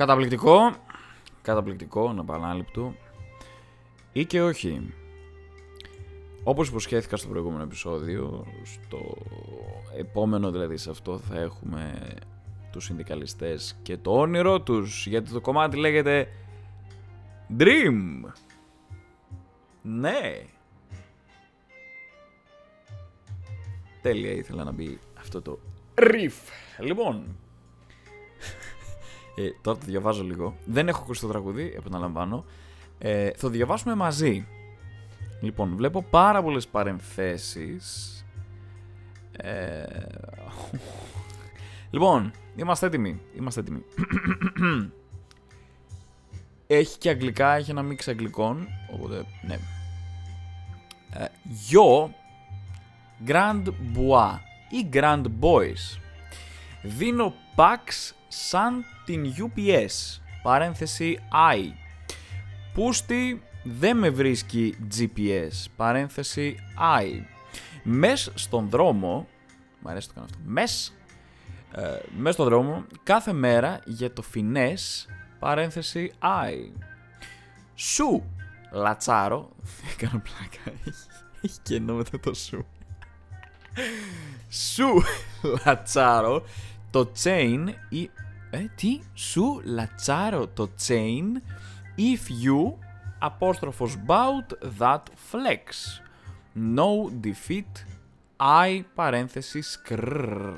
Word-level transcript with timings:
Καταπληκτικό. 0.00 0.74
Καταπληκτικό, 1.42 2.08
αναπανάληπτο. 2.08 2.94
Ή 4.12 4.24
και 4.24 4.42
όχι. 4.42 4.94
Όπως 6.44 6.68
υποσχέθηκα 6.68 7.16
στο 7.16 7.28
προηγούμενο 7.28 7.62
επεισόδιο, 7.62 8.46
στο 8.64 9.16
επόμενο 9.98 10.50
δηλαδή 10.50 10.76
σε 10.76 10.90
αυτό 10.90 11.18
θα 11.18 11.38
έχουμε 11.38 12.14
τους 12.72 12.84
συνδικαλιστές 12.84 13.78
και 13.82 13.96
το 13.96 14.18
όνειρό 14.18 14.60
τους, 14.60 15.06
γιατί 15.06 15.32
το 15.32 15.40
κομμάτι 15.40 15.76
λέγεται 15.76 16.28
Dream. 17.58 18.30
Ναι. 19.82 20.44
Τέλεια 24.02 24.30
ήθελα 24.30 24.64
να 24.64 24.72
μπει 24.72 24.98
αυτό 25.18 25.42
το 25.42 25.58
riff. 25.94 26.50
Λοιπόν, 26.78 27.36
ε, 29.44 29.54
τώρα 29.60 29.78
το 29.78 29.84
διαβάζω 29.86 30.24
λίγο. 30.24 30.56
Δεν 30.64 30.88
έχω 30.88 31.02
ακούσει 31.02 31.20
το 31.20 31.28
τραγούδι, 31.28 31.72
επαναλαμβάνω. 31.76 32.44
Ε, 32.98 33.30
θα 33.30 33.40
το 33.40 33.48
διαβάσουμε 33.48 33.94
μαζί. 33.94 34.46
Λοιπόν, 35.40 35.76
βλέπω 35.76 36.02
πάρα 36.10 36.42
πολλές 36.42 36.66
παρενθέσεις. 36.68 38.14
Ε, 39.32 39.84
λοιπόν, 41.90 42.32
είμαστε 42.56 42.86
έτοιμοι. 42.86 43.20
Είμαστε 43.36 43.60
έτοιμοι. 43.60 43.82
έχει 46.66 46.98
και 46.98 47.08
αγγλικά, 47.08 47.54
έχει 47.54 47.70
ένα 47.70 47.82
μίξ 47.82 48.08
αγγλικών, 48.08 48.66
οπότε 48.92 49.24
ναι. 49.46 49.58
Ε, 51.10 51.26
Yo, 51.70 52.10
Grand 53.26 53.64
Bois 53.66 54.38
ή 54.70 54.88
Grand 54.92 55.24
Boys. 55.40 55.98
Δίνω 56.82 57.34
packs 57.56 58.14
σαν 58.28 58.84
την 59.04 59.34
UPS, 59.36 60.20
παρένθεση 60.42 61.18
I. 61.54 61.72
Πούστη 62.74 63.42
δεν 63.62 63.96
με 63.96 64.10
βρίσκει 64.10 64.76
GPS, 64.96 65.50
παρένθεση 65.76 66.56
I. 67.00 67.22
Μες 67.82 68.30
στον 68.34 68.68
δρόμο, 68.68 69.28
μ' 69.80 69.88
αρέσει 69.88 70.08
το 70.08 70.14
κάνω 70.14 70.26
αυτό, 70.30 70.38
μες, 70.44 70.96
ε, 71.74 71.98
μες 72.16 72.34
στον 72.34 72.46
δρόμο, 72.46 72.84
κάθε 73.02 73.32
μέρα 73.32 73.80
για 73.84 74.12
το 74.12 74.22
φινές, 74.22 75.08
παρένθεση 75.38 76.12
I. 76.22 76.80
Σου, 77.74 78.24
λατσάρο, 78.72 79.50
κάνω 79.96 80.22
πλάκα, 80.22 80.78
έχει 81.42 81.58
κενό 81.62 81.94
μετά 81.94 82.20
το 82.20 82.34
σου. 82.34 82.66
Σου, 84.48 85.02
λατσάρο, 85.64 86.44
το 86.90 87.12
chain 87.22 87.66
ή... 87.88 88.10
Ε, 88.50 88.66
τι, 88.74 89.00
σου 89.14 89.60
λατσάρω 89.64 90.46
το 90.46 90.70
chain 90.86 91.24
if 91.96 92.44
you 92.44 92.74
απόστροφος 93.18 93.96
bout 94.06 94.78
that 94.78 95.02
flex. 95.32 95.64
No 96.54 97.10
defeat, 97.24 97.84
I 98.36 98.82
παρένθεσης 98.94 99.80
κρρρ. 99.82 100.54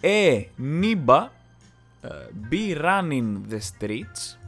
Ε, 0.00 0.42
νίμπα, 0.56 1.30
be 2.50 2.74
running 2.74 3.46
the 3.50 3.60
streets, 3.60 4.38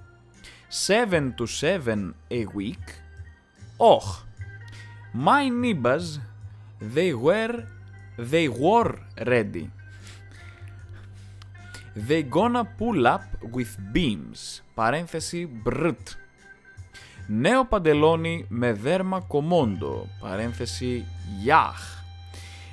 7 0.68 1.34
to 1.36 1.46
7 1.46 2.14
a 2.30 2.44
week. 2.54 2.86
Och, 3.76 4.24
my 5.12 5.48
neighbors, 5.50 6.18
they 6.80 7.12
were, 7.12 7.66
they 8.16 8.48
were 8.48 8.98
ready. 9.16 9.70
They 11.94 12.22
gonna 12.22 12.64
pull 12.78 13.06
up 13.06 13.24
with 13.54 13.76
beams. 13.92 14.62
Παρένθεση 14.74 15.46
μπρτ. 15.62 16.08
Νέο 17.26 17.64
παντελόνι 17.64 18.44
με 18.48 18.72
δέρμα 18.72 19.20
κομόντο. 19.20 20.06
Παρένθεση 20.20 21.04
γιάχ. 21.40 22.02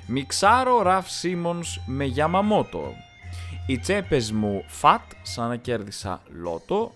Μιξάρο 0.06 0.82
Ραφ 0.82 1.10
Σίμονς 1.10 1.80
με 1.86 2.04
Γιαμαμότο. 2.04 2.94
Οι 3.66 3.78
τσέπες 3.78 4.32
μου 4.32 4.64
φατ 4.66 5.02
σαν 5.22 5.48
να 5.48 5.56
κέρδισα 5.56 6.22
λότο. 6.42 6.92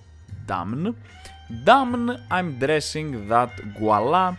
Damn. 0.46 0.94
Damn 1.64 2.08
I'm 2.30 2.58
dressing 2.58 3.28
that 3.28 3.52
guala. 3.78 4.36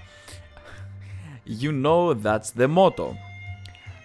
You 1.45 1.71
know 1.71 2.13
that's 2.13 2.51
the 2.51 2.67
motto. 2.67 3.15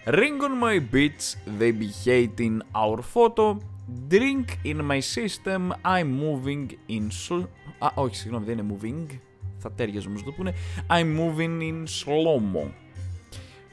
Ring 0.05 0.41
on 0.43 0.57
my 0.57 0.79
beats, 0.79 1.37
they 1.59 1.71
be 1.71 1.89
hating 2.05 2.61
our 2.73 3.01
photo. 3.13 3.59
Drink 3.87 4.45
in 4.63 4.77
my 4.91 4.99
system, 4.99 5.73
I'm 5.83 6.09
moving 6.21 6.67
in 6.89 7.07
slow... 7.29 7.47
Α, 7.79 7.91
όχι, 7.93 8.15
συγγνώμη, 8.15 8.45
δεν 8.45 8.57
είναι 8.57 8.75
moving. 8.79 9.17
Θα 9.57 9.71
τέριαζε 9.71 10.07
όμως 10.07 10.23
το 10.23 10.31
πούνε. 10.31 10.53
I'm 10.89 11.17
moving 11.19 11.61
in 11.61 11.83
slow-mo. 11.83 12.69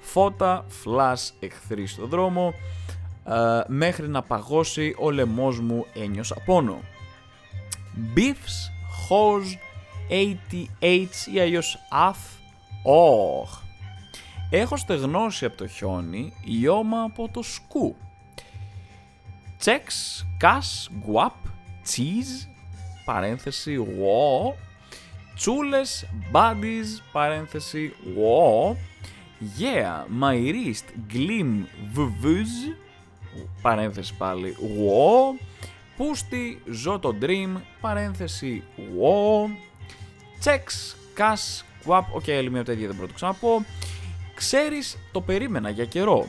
Φώτα, 0.01 0.67
flash, 0.85 1.31
εχθροί 1.41 1.87
στο 1.87 2.07
δρόμο. 2.07 2.55
ε, 3.29 3.65
μέχρι 3.67 4.09
να 4.09 4.23
παγώσει 4.23 4.95
ο 4.99 5.11
λαιμός 5.11 5.61
μου 5.61 5.87
ένιωσα 5.93 6.37
πόνο. 6.45 6.81
Beefs, 8.15 8.71
Hose, 9.09 9.57
80H 10.11 11.33
ή 11.35 11.41
αλλιώς 11.41 11.79
AF. 11.93 12.39
Oh. 12.85 13.59
Έχω 14.51 14.77
στεγνώσει 14.77 15.45
από 15.45 15.57
το 15.57 15.67
χιόνι, 15.67 16.33
ιώμα 16.45 17.03
από 17.03 17.29
το 17.33 17.43
σκου. 17.43 17.97
Τσεξ, 19.59 20.27
κας, 20.37 20.91
γκουαπ, 20.99 21.35
τσίζ, 21.83 22.29
παρένθεση, 23.05 23.75
γουό. 23.75 24.57
Τσούλες, 25.35 26.09
baddies, 26.31 27.03
παρένθεση, 27.13 27.95
γουό. 28.15 28.77
Yeah, 29.61 30.23
my 30.23 30.35
wrist, 30.35 31.13
gleam, 31.13 31.65
VVs, 31.93 32.49
παρένθεση 33.63 34.15
πάλι, 34.15 34.57
γουό. 34.59 35.37
Πούστη, 35.97 36.63
ζω 36.71 36.99
το 36.99 37.17
dream, 37.21 37.61
παρένθεση, 37.81 38.63
γουό. 38.77 39.51
Checks, 40.39 40.97
cash, 41.15 41.65
guap, 41.85 42.15
οκ, 42.15 42.29
άλλη 42.29 42.51
μια 42.51 42.65
τέτοια 42.65 42.87
δεν 42.87 42.95
μπορώ 42.95 43.07
να 43.07 43.13
το 43.13 43.15
ξαναπώ. 43.15 43.65
Ξέρεις, 44.35 44.99
το 45.13 45.21
περίμενα 45.21 45.71
για 45.71 45.85
καιρό. 45.85 46.29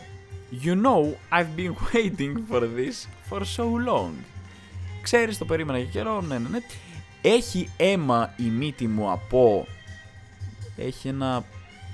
You 0.52 0.76
know, 0.76 1.16
I've 1.32 1.56
been 1.56 1.76
waiting 1.94 2.46
for 2.50 2.62
this 2.62 3.08
for 3.30 3.42
so 3.58 3.66
long. 3.88 4.14
Ξέρεις, 5.02 5.38
το 5.38 5.46
περίμενα 5.46 5.78
για 5.78 5.88
καιρό, 5.88 6.22
ναι, 6.22 6.38
ναι, 6.38 6.50
ναι. 6.50 6.60
Έχει 7.22 7.70
αίμα 7.78 8.34
η 8.38 8.44
μύτη 8.44 8.88
μου 8.88 9.12
από... 9.12 9.68
Έχει 10.78 11.08
ένα 11.08 11.44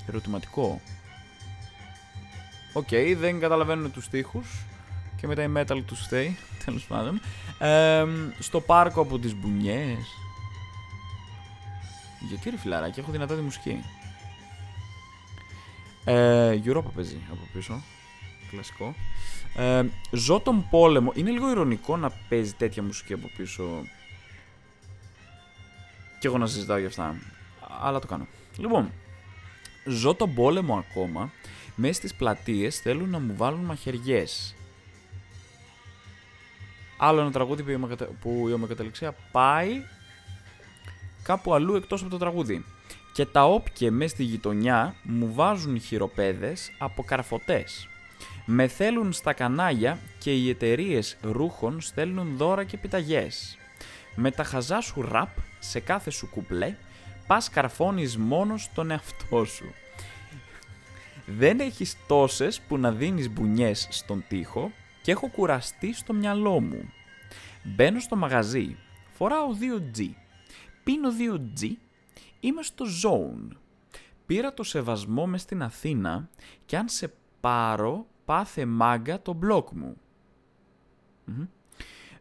ερωτηματικό. 0.08 0.82
Οκ, 2.74 2.88
δεν 3.18 3.40
καταλαβαίνουν 3.40 3.92
τους 3.92 4.04
στίχους 4.04 4.66
και 5.16 5.28
μετά 5.28 5.44
η 5.44 5.52
metal 5.56 5.84
τους 5.86 6.08
stay, 6.10 6.30
τέλος 6.66 6.86
πάντων. 6.86 7.22
Ε, 7.60 8.06
στο 8.40 8.62
πάρκο 8.62 9.02
από 9.02 9.20
τις 9.20 9.36
μπουνιές. 9.36 9.98
Γιατί 12.30 12.50
ρε 12.50 12.58
φιλαράκι, 12.58 13.00
έχω 13.00 13.12
δυνατά 13.12 13.36
τη 13.36 13.42
μουσική. 13.42 13.84
Ε, 16.06 16.60
Europa 16.66 16.92
παίζει 16.96 17.18
από 17.32 17.48
πίσω. 17.54 17.82
Κλασικό. 18.50 18.96
Ε, 19.56 19.86
ζω 20.12 20.40
τον 20.40 20.70
πόλεμο. 20.70 21.12
Είναι 21.16 21.32
λίγο 21.32 21.50
ηρωνικό 21.50 21.98
να 21.98 22.10
παίζει 22.30 22.54
τέτοια 22.54 22.84
μουσική 22.84 23.14
από 23.14 23.30
πίσω. 23.38 23.84
Και 26.20 26.28
εγώ 26.28 26.38
να 26.38 26.48
συζητάω 26.48 26.78
για 26.78 26.88
αυτά. 26.88 27.16
Αλλά 27.82 28.00
το 28.00 28.08
κάνω. 28.08 28.28
Λοιπόν, 28.58 28.92
ζω 29.86 30.14
τον 30.16 30.34
πόλεμο 30.34 30.78
ακόμα. 30.78 31.32
Μέσα 31.76 31.94
στις 31.94 32.14
πλατείες 32.14 32.80
θέλουν 32.80 33.10
να 33.10 33.20
μου 33.20 33.36
βάλουν 33.36 33.60
μαχαιριές. 33.60 34.56
Άλλο 36.98 37.22
ένα 37.22 37.32
τραγούδι 37.32 37.64
που 37.64 37.70
η 37.70 37.76
ομοκατα- 37.76 38.10
που 38.22 38.46
η 38.50 38.54
ομοκαταληξία 38.54 39.16
πάει 39.32 39.82
κάπου 41.24 41.54
αλλού 41.54 41.76
εκτός 41.76 42.02
από 42.02 42.10
το 42.10 42.18
τραγούδι. 42.18 42.66
Και 43.14 43.26
τα 43.26 43.46
όπια 43.46 43.92
μες 43.92 44.12
στη 44.12 44.24
γειτονιά 44.24 44.96
μου 45.04 45.34
βάζουν 45.34 45.80
χειροπέδες 45.80 46.72
από 46.78 47.04
καρφωτές. 47.04 47.88
Με 48.46 48.68
θέλουν 48.68 49.14
στα 49.14 49.34
κανάλια 49.34 50.00
και 50.18 50.34
οι 50.34 50.50
εταιρείες 50.50 51.18
ρούχων 51.22 51.82
στέλνουν 51.82 52.38
δώρα 52.38 52.64
και 52.64 52.78
πιταγές. 52.78 53.58
Με 54.16 54.32
τα 54.32 54.44
χαζά 54.44 54.82
σου 54.82 55.02
ραπ 55.02 55.30
σε 55.60 55.80
κάθε 55.80 56.10
σου 56.10 56.30
κουπλέ 56.30 56.76
πας 57.28 57.50
καρφώνεις 57.50 58.18
μόνος 58.18 58.64
στον 58.64 58.92
εαυτό 58.92 59.46
σου. 59.46 59.74
Δεν 61.26 61.60
έχεις 61.60 61.98
τόσες 62.08 62.62
που 62.62 62.78
να 62.78 62.92
δίνεις 62.92 63.30
μπουνιές 63.30 63.88
στον 63.92 64.24
τοίχο 64.28 64.72
και 65.02 65.12
έχω 65.12 65.28
κουραστεί 65.28 65.94
στο 65.94 66.14
μυαλό 66.14 66.60
μου. 66.62 66.90
Μπαίνω 67.64 68.00
στο 68.00 68.16
μαγαζί, 68.16 68.78
φοράω 69.14 69.48
2G, 69.60 70.10
πίνω 70.84 71.10
2G, 71.10 71.72
είμαι 72.40 72.64
στο 72.64 72.86
zone. 73.04 73.56
Πήρα 74.26 74.54
το 74.54 74.64
σεβασμό 74.64 75.26
μες 75.26 75.42
στην 75.42 75.64
Αθήνα 75.64 76.30
και 76.66 76.78
αν 76.78 76.90
σε 76.90 77.14
πάρω 77.40 78.06
πάθε 78.26 78.66
μάγκα 78.66 79.22
το 79.22 79.34
μπλοκ 79.34 79.70
μου. 79.72 79.98
Μμμ. 81.26 81.46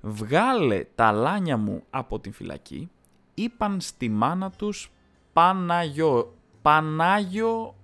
Βγάλε 0.01 0.85
τα 0.95 1.12
λάνια 1.12 1.56
μου 1.56 1.83
από 1.91 2.21
την 2.21 2.33
φυλακή, 2.33 2.91
είπαν 3.35 3.81
στη 3.81 4.09
μάνα 4.09 4.51
τους 4.51 4.91
Παναγιο, 5.33 6.35
Πανάγιο 6.62 7.75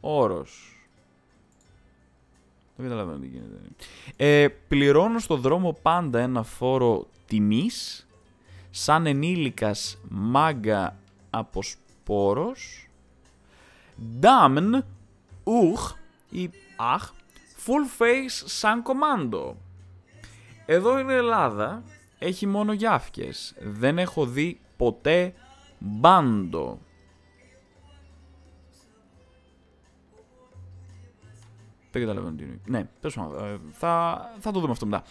όρος. 0.00 0.76
Δεν 2.76 2.88
καταλαβαίνω 2.88 3.18
τι 3.18 3.26
γίνεται. 3.26 3.58
Ε, 4.16 4.48
πληρώνω 4.48 5.18
στο 5.18 5.36
δρόμο 5.36 5.72
πάντα 5.82 6.20
ένα 6.20 6.42
φόρο 6.42 7.06
τιμής, 7.26 8.06
σαν 8.70 9.06
ενήλικας 9.06 9.98
μάγκα 10.08 10.96
από 11.30 11.62
σπόρος, 11.62 12.88
Ντάμν, 14.18 14.84
ουχ 15.44 15.94
ή 16.30 16.50
αχ, 16.76 17.12
full 17.66 18.02
face 18.02 18.42
σαν 18.44 18.82
κομάντο. 18.82 19.56
Εδώ 20.66 20.98
είναι 20.98 21.14
Ελλάδα, 21.14 21.82
έχει 22.18 22.46
μόνο 22.46 22.72
γιάφκες. 22.72 23.54
Δεν 23.60 23.98
έχω 23.98 24.26
δει 24.26 24.60
ποτέ 24.76 25.34
μπάντο. 25.78 26.78
Δεν 31.90 32.02
καταλαβαίνω 32.02 32.36
τι 32.36 32.44
είναι. 32.44 32.60
Ναι, 32.66 32.88
τέλο 33.00 33.12
πάντων. 33.16 33.44
Ε, 33.44 33.58
θα, 33.72 34.20
θα 34.38 34.50
το 34.50 34.60
δούμε 34.60 34.72
αυτό 34.72 34.86
μετά. 34.86 35.04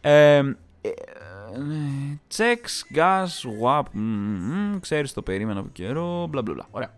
Ε, 0.00 0.36
ε, 0.80 0.90
τσεξ, 2.28 2.86
γκάς, 2.92 3.44
γουαπ, 3.44 3.86
ξέρεις 4.80 5.12
το 5.12 5.22
περίμενα 5.22 5.60
από 5.60 5.68
καιρό, 5.72 6.26
μπλα 6.26 6.42
μπλα 6.42 6.54
μπλα. 6.54 6.66
Ωραία. 6.70 6.94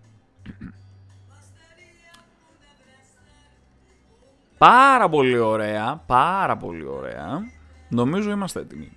Πάρα 4.59 5.09
πολύ 5.09 5.39
ωραία, 5.39 6.03
πάρα 6.07 6.57
πολύ 6.57 6.87
ωραία. 6.87 7.51
Νομίζω 7.89 8.31
είμαστε 8.31 8.61
έτοιμοι. 8.61 8.93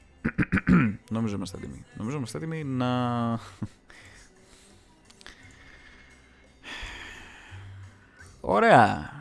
Νομίζω 1.10 1.36
είμαστε 1.36 1.58
έτοιμοι. 1.58 1.86
Νομίζω 1.94 2.18
είμαστε 2.18 2.38
έτοιμοι 2.38 2.64
να... 2.64 3.40
Ωραία. 8.42 9.12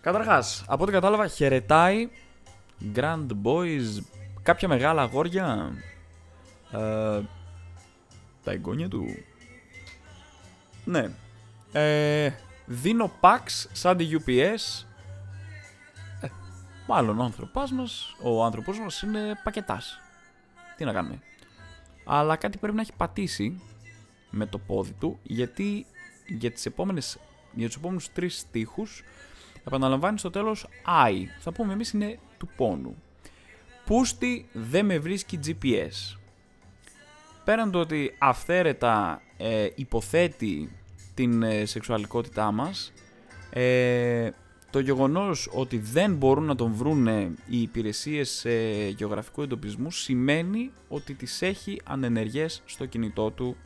Καταρχάς, 0.00 0.64
από 0.66 0.82
ό,τι 0.82 0.92
κατάλαβα, 0.92 1.26
χαιρετάει 1.26 2.08
Grand 2.94 3.26
Boys 3.44 4.02
κάποια 4.42 4.68
μεγάλα 4.68 5.02
αγόρια. 5.02 5.72
Ε, 6.72 7.20
τα 8.44 8.50
εγγόνια 8.52 8.88
του. 8.88 9.04
Ναι. 10.84 11.10
Ε, 11.72 12.30
δίνω 12.72 13.12
packs 13.20 13.66
σαν 13.72 13.96
τη 13.96 14.08
UPS. 14.12 14.84
Ε, 16.20 16.28
μάλλον 16.86 17.18
ο 17.18 17.22
άνθρωπάς 17.22 17.72
μας, 17.72 18.16
ο 18.22 18.44
άνθρωπός 18.44 18.78
μας 18.78 19.02
είναι 19.02 19.40
πακετάς. 19.44 20.00
Τι 20.76 20.84
να 20.84 20.92
κάνουμε. 20.92 21.18
Αλλά 22.04 22.36
κάτι 22.36 22.58
πρέπει 22.58 22.74
να 22.74 22.80
έχει 22.80 22.92
πατήσει 22.96 23.60
με 24.30 24.46
το 24.46 24.58
πόδι 24.58 24.92
του, 24.92 25.18
γιατί 25.22 25.86
για, 26.26 26.50
τις 26.50 26.66
επόμενες, 26.66 27.18
για 27.52 27.66
τους 27.66 27.76
επόμενους 27.76 28.12
τρεις 28.12 28.38
στίχους 28.38 29.02
επαναλαμβάνει 29.66 30.18
στο 30.18 30.30
τέλος 30.30 30.66
I. 31.06 31.24
Θα 31.38 31.52
πούμε 31.52 31.72
εμείς 31.72 31.90
είναι 31.90 32.18
του 32.38 32.48
πόνου. 32.56 32.96
Πούστη 33.84 34.48
δεν 34.52 34.84
με 34.84 34.98
βρίσκει 34.98 35.40
GPS. 35.46 36.18
Πέραν 37.44 37.70
το 37.70 37.78
ότι 37.78 38.14
αυθαίρετα 38.18 39.22
ε, 39.36 39.68
υποθέτει 39.74 40.79
την 41.14 41.42
ε, 41.42 41.64
σεξουαλικότητά 41.64 42.52
μας, 42.52 42.92
ε, 43.50 44.30
το 44.70 44.78
γεγονός 44.78 45.50
ότι 45.52 45.78
δεν 45.78 46.14
μπορούν 46.14 46.44
να 46.44 46.54
τον 46.54 46.72
βρούνε 46.72 47.30
οι 47.48 47.62
υπηρεσίες 47.62 48.44
ε, 48.44 48.88
γεωγραφικού 48.96 49.42
εντοπισμού 49.42 49.90
σημαίνει 49.90 50.70
ότι 50.88 51.14
τις 51.14 51.42
έχει 51.42 51.80
ανενεργές 51.84 52.62
στο 52.64 52.86
κινητό 52.86 53.30
του 53.30 53.56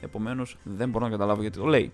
επομένως 0.00 0.56
δεν 0.62 0.88
μπορώ 0.88 1.04
να 1.04 1.10
καταλάβω 1.10 1.40
γιατί 1.40 1.58
το 1.58 1.66
λέει. 1.66 1.90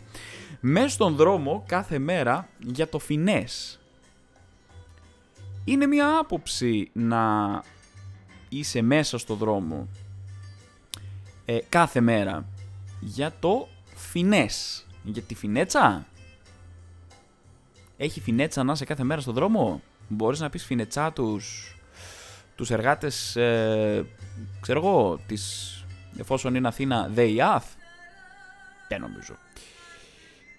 Μέσα 0.61 0.89
στον 0.89 1.15
δρόμο 1.15 1.65
κάθε 1.67 1.99
μέρα 1.99 2.49
για 2.59 2.89
το 2.89 2.99
φινές. 2.99 3.81
Είναι 5.65 5.87
μια 5.87 6.19
άποψη 6.19 6.91
να 6.93 7.63
είσαι 8.49 8.83
μέσα 8.83 9.19
στο 9.19 9.35
δρόμο 9.35 9.89
ε, 11.45 11.59
κάθε 11.69 12.01
μέρα 12.01 12.49
για 13.01 13.33
το 13.41 13.69
φινές. 13.95 14.87
Για 15.13 15.23
τη 15.23 15.35
φινέτσα; 15.35 16.07
Έχει 17.97 18.21
φινέτσα 18.21 18.63
να 18.63 18.73
είσαι 18.73 18.85
κάθε 18.85 19.05
μέρα 19.05 19.21
στο 19.21 19.33
δρόμο; 19.33 19.83
Μπορείς 20.09 20.41
να 20.41 20.51
πεις 20.51 20.65
φινετσά 20.65 21.13
τους, 21.13 21.77
τους 22.55 22.71
εργάτες, 22.71 23.37
ε, 23.37 24.07
ξέρω 24.61 24.79
εγώ, 24.79 25.21
της, 25.27 25.73
εφόσον 26.19 26.55
είναι 26.55 26.69
Αθήνα, 26.69 27.09
ΔΕΙΑΘ. 27.09 27.65
Δεν 28.89 29.01
νομίζω. 29.01 29.37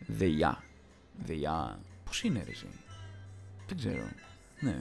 Δειά. 0.05 0.63
Δειά. 1.25 1.79
Πώς 2.05 2.23
είναι 2.23 2.43
ρε, 2.45 2.53
Δεν 3.67 3.77
ξέρω. 3.77 4.09
Ναι. 4.59 4.75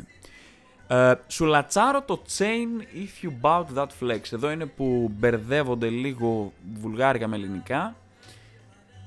Uh, 0.91 1.15
σου 1.27 1.45
λατσάρω 1.45 2.03
το 2.03 2.23
chain 2.39 2.83
if 2.95 3.27
you 3.27 3.31
bout 3.41 3.65
that 3.75 3.87
flex. 4.01 4.21
Εδώ 4.33 4.51
είναι 4.51 4.67
που 4.67 5.13
μπερδεύονται 5.19 5.89
λίγο 5.89 6.53
βουλγάρικα 6.81 7.29
με 7.29 7.37
ελληνικά. 7.37 7.97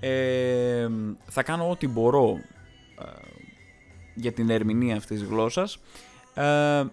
Ε, 0.08 0.88
θα 1.28 1.44
κάνω 1.44 1.70
ό,τι 1.70 1.88
μπορώ 1.88 2.40
ε, 3.00 3.04
για 4.16 4.32
την 4.32 4.50
ερμηνεία 4.50 4.96
αυτής 4.96 5.20
της 5.20 5.30
γλώσσας. 5.30 5.80
Ε, 6.34 6.84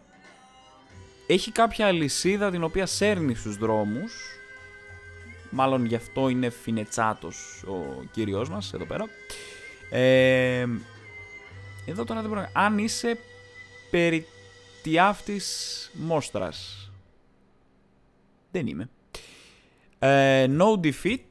έχει 1.27 1.53
κάποια 1.53 1.87
αλυσίδα 1.87 2.51
την 2.51 2.63
οποία 2.63 2.87
σέρνει 2.87 3.35
στους 3.35 3.57
δρόμους 3.57 4.39
Μάλλον 5.51 5.85
γι' 5.85 5.95
αυτό 5.95 6.29
είναι 6.29 6.51
φινετσάτος 6.51 7.65
ο 7.67 8.03
κύριος 8.13 8.49
μας 8.49 8.73
εδώ 8.73 8.85
πέρα. 8.85 9.05
Ε, 9.91 10.67
εδώ 11.87 12.05
τώρα 12.05 12.21
δεν 12.21 12.31
μπορώ 12.31 12.49
Αν 12.53 12.79
είσαι 12.79 13.19
περί 13.91 14.27
τιάφτης 14.83 15.91
μόστρας. 15.95 16.91
Δεν 18.51 18.67
είμαι. 18.67 18.91
Ε, 19.99 20.47
no 20.59 20.81
defeat. 20.81 21.27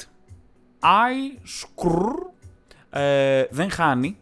I 0.79 1.39
screw. 1.61 2.13
Ε, 2.89 3.45
δεν 3.49 3.69
χάνει. 3.69 4.17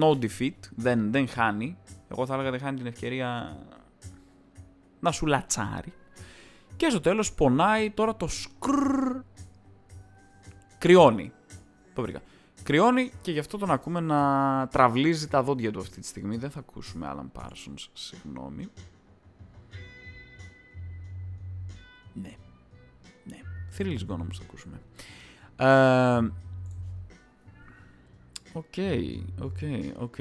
No 0.00 0.18
defeat. 0.18 0.58
Δεν, 0.76 1.12
δεν 1.12 1.28
χάνει. 1.28 1.76
Εγώ 2.08 2.26
θα 2.26 2.34
έλεγα 2.34 2.50
δεν 2.50 2.60
χάνει 2.60 2.76
την 2.76 2.86
ευκαιρία 2.86 3.58
να 5.00 5.12
σου 5.12 5.26
λατσάρει. 5.26 5.92
Και 6.76 6.88
στο 6.88 7.00
τέλος 7.00 7.32
πονάει 7.32 7.90
τώρα 7.90 8.16
το 8.16 8.28
σκρρρ. 8.28 9.20
Κρυώνει. 10.78 11.32
Το 11.94 12.02
βρήκα. 12.02 12.20
Κρυώνει 12.62 13.10
και 13.22 13.32
γι' 13.32 13.38
αυτό 13.38 13.58
τον 13.58 13.70
ακούμε 13.70 14.00
να 14.00 14.68
τραυλίζει 14.68 15.28
τα 15.28 15.42
δόντια 15.42 15.72
του 15.72 15.78
αυτή 15.78 16.00
τη 16.00 16.06
στιγμή. 16.06 16.36
Δεν 16.36 16.50
θα 16.50 16.58
ακούσουμε 16.58 17.12
Alan 17.14 17.40
Parsons, 17.40 17.86
συγγνώμη. 17.92 18.68
Ναι. 22.14 22.36
Ναι. 23.24 23.38
Thrills 23.78 24.12
Gone 24.12 24.20
όμως 24.20 24.38
θα 24.38 24.44
ακούσουμε. 24.44 24.80
Οκ, 28.52 28.74
οκ, 29.40 29.58
οκ. 29.98 30.18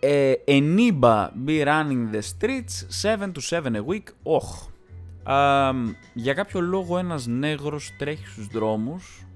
Ε, 0.00 0.34
A 0.46 0.60
nigga 0.60 1.28
be 1.46 1.64
running 1.64 2.10
the 2.12 2.20
streets 2.20 2.86
7 3.02 3.32
to 3.32 3.40
7 3.40 3.74
a 3.74 3.84
week. 3.86 4.02
Όχι. 4.22 4.68
για 6.14 6.34
κάποιο 6.34 6.60
λόγο 6.60 6.98
ένας 6.98 7.26
νέγρος 7.26 7.92
τρέχει 7.98 8.26
στους 8.26 8.46
δρόμους. 8.46 9.26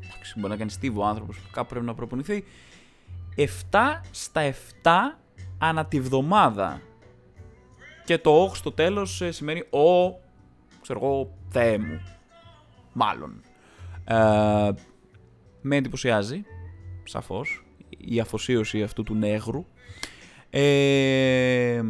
Εντάξει, 0.00 0.34
μπορεί 0.36 0.52
να 0.52 0.58
κάνει 0.58 0.70
στίβο 0.70 1.02
ο 1.02 1.04
άνθρωπος 1.04 1.36
που 1.38 1.48
κάπου 1.52 1.68
πρέπει 1.68 1.84
να 1.84 1.94
προπονηθεί. 1.94 2.44
7 3.36 4.00
στα 4.10 4.40
7 4.42 5.16
ανά 5.58 5.86
τη 5.86 6.00
βδομάδα. 6.00 6.80
Και 8.04 8.18
το 8.18 8.42
όχι 8.42 8.56
στο 8.56 8.72
τέλος 8.72 9.20
ε, 9.20 9.32
σημαίνει 9.32 9.60
ο, 9.60 10.18
ξέρω 10.84 11.00
εγώ, 11.02 11.34
Θεέ 11.48 11.78
μου. 11.78 12.00
Μάλλον. 12.92 13.42
Ε, 14.04 14.70
με 15.60 15.76
εντυπωσιάζει, 15.76 16.44
σαφώς, 17.04 17.64
η 17.98 18.20
αφοσίωση 18.20 18.82
αυτού 18.82 19.02
του 19.02 19.14
νέγρου. 19.14 19.64
Ε, 20.50 21.80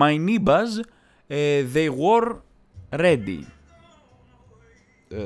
my 0.00 0.26
neighbors, 0.26 0.84
ε, 1.26 1.64
they 1.74 1.88
were 1.88 2.36
ready. 2.90 3.38
Ε, 5.08 5.22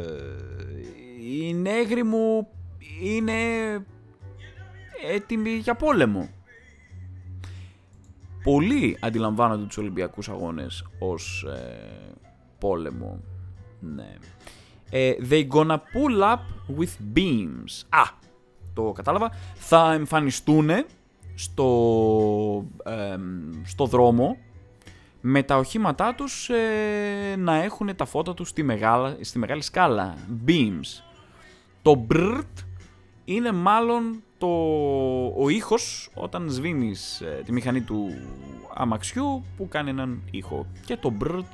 οι 1.21 1.55
νέγροι 1.55 2.03
μου 2.03 2.49
είναι 3.03 3.35
έτοιμοι 5.15 5.51
για 5.51 5.75
πόλεμο. 5.75 6.29
Πολλοί 8.43 8.97
αντιλαμβάνονται 9.01 9.67
τους 9.67 9.79
Ολυμπιακούς 9.79 10.29
Αγώνες 10.29 10.87
ως 10.99 11.45
ε, 11.45 12.19
πόλεμο. 12.59 13.21
Ναι. 13.81 14.15
Ε, 14.91 15.13
they 15.31 15.47
gonna 15.49 15.77
pull 15.77 16.23
up 16.23 16.79
with 16.79 17.17
beams. 17.17 17.83
Α, 17.89 18.03
το 18.75 18.93
κατάλαβα. 18.93 19.31
Θα 19.55 19.93
εμφανιστούν 19.93 20.71
στο, 21.35 21.69
ε, 22.85 23.17
στο 23.65 23.87
δρόμο 23.87 24.37
με 25.21 25.43
τα 25.43 25.57
οχήματά 25.57 26.15
τους 26.15 26.49
ε, 26.49 27.37
να 27.37 27.55
έχουν 27.63 27.97
τα 27.97 28.05
φώτα 28.05 28.35
τους 28.35 28.49
στη, 28.49 28.63
μεγάλα, 28.63 29.17
στη 29.21 29.39
μεγάλη 29.39 29.63
σκάλα. 29.63 30.15
Beams. 30.47 31.03
Το 31.83 31.95
μπρτ 31.95 32.59
είναι 33.25 33.53
μάλλον 33.53 34.23
το, 34.39 34.49
ο 35.37 35.49
ήχος 35.49 36.11
όταν 36.15 36.49
σβήνεις 36.51 37.21
ε, 37.21 37.43
τη 37.45 37.53
μηχανή 37.53 37.81
του 37.81 38.09
αμαξιού 38.75 39.45
που 39.57 39.69
κάνει 39.69 39.91
έναν 39.91 40.23
ήχο. 40.31 40.67
Και 40.87 40.97
το 40.97 41.11
μπρτ 41.11 41.47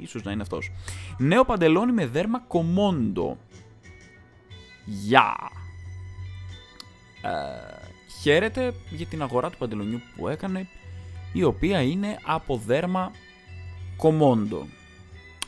ίσως 0.00 0.22
να 0.22 0.32
είναι 0.32 0.42
αυτός. 0.42 0.72
Νέο 1.18 1.44
παντελόνι 1.44 1.92
με 1.92 2.06
δέρμα 2.06 2.38
κομόντο. 2.38 3.38
Γεια! 4.84 5.36
Ε, 7.22 7.84
χαίρεται 8.20 8.74
για 8.90 9.06
την 9.06 9.22
αγορά 9.22 9.50
του 9.50 9.58
παντελονιού 9.58 10.00
που 10.16 10.28
έκανε 10.28 10.68
η 11.32 11.42
οποία 11.42 11.82
είναι 11.82 12.18
από 12.24 12.56
δέρμα 12.56 13.10
κομόντο. 13.96 14.66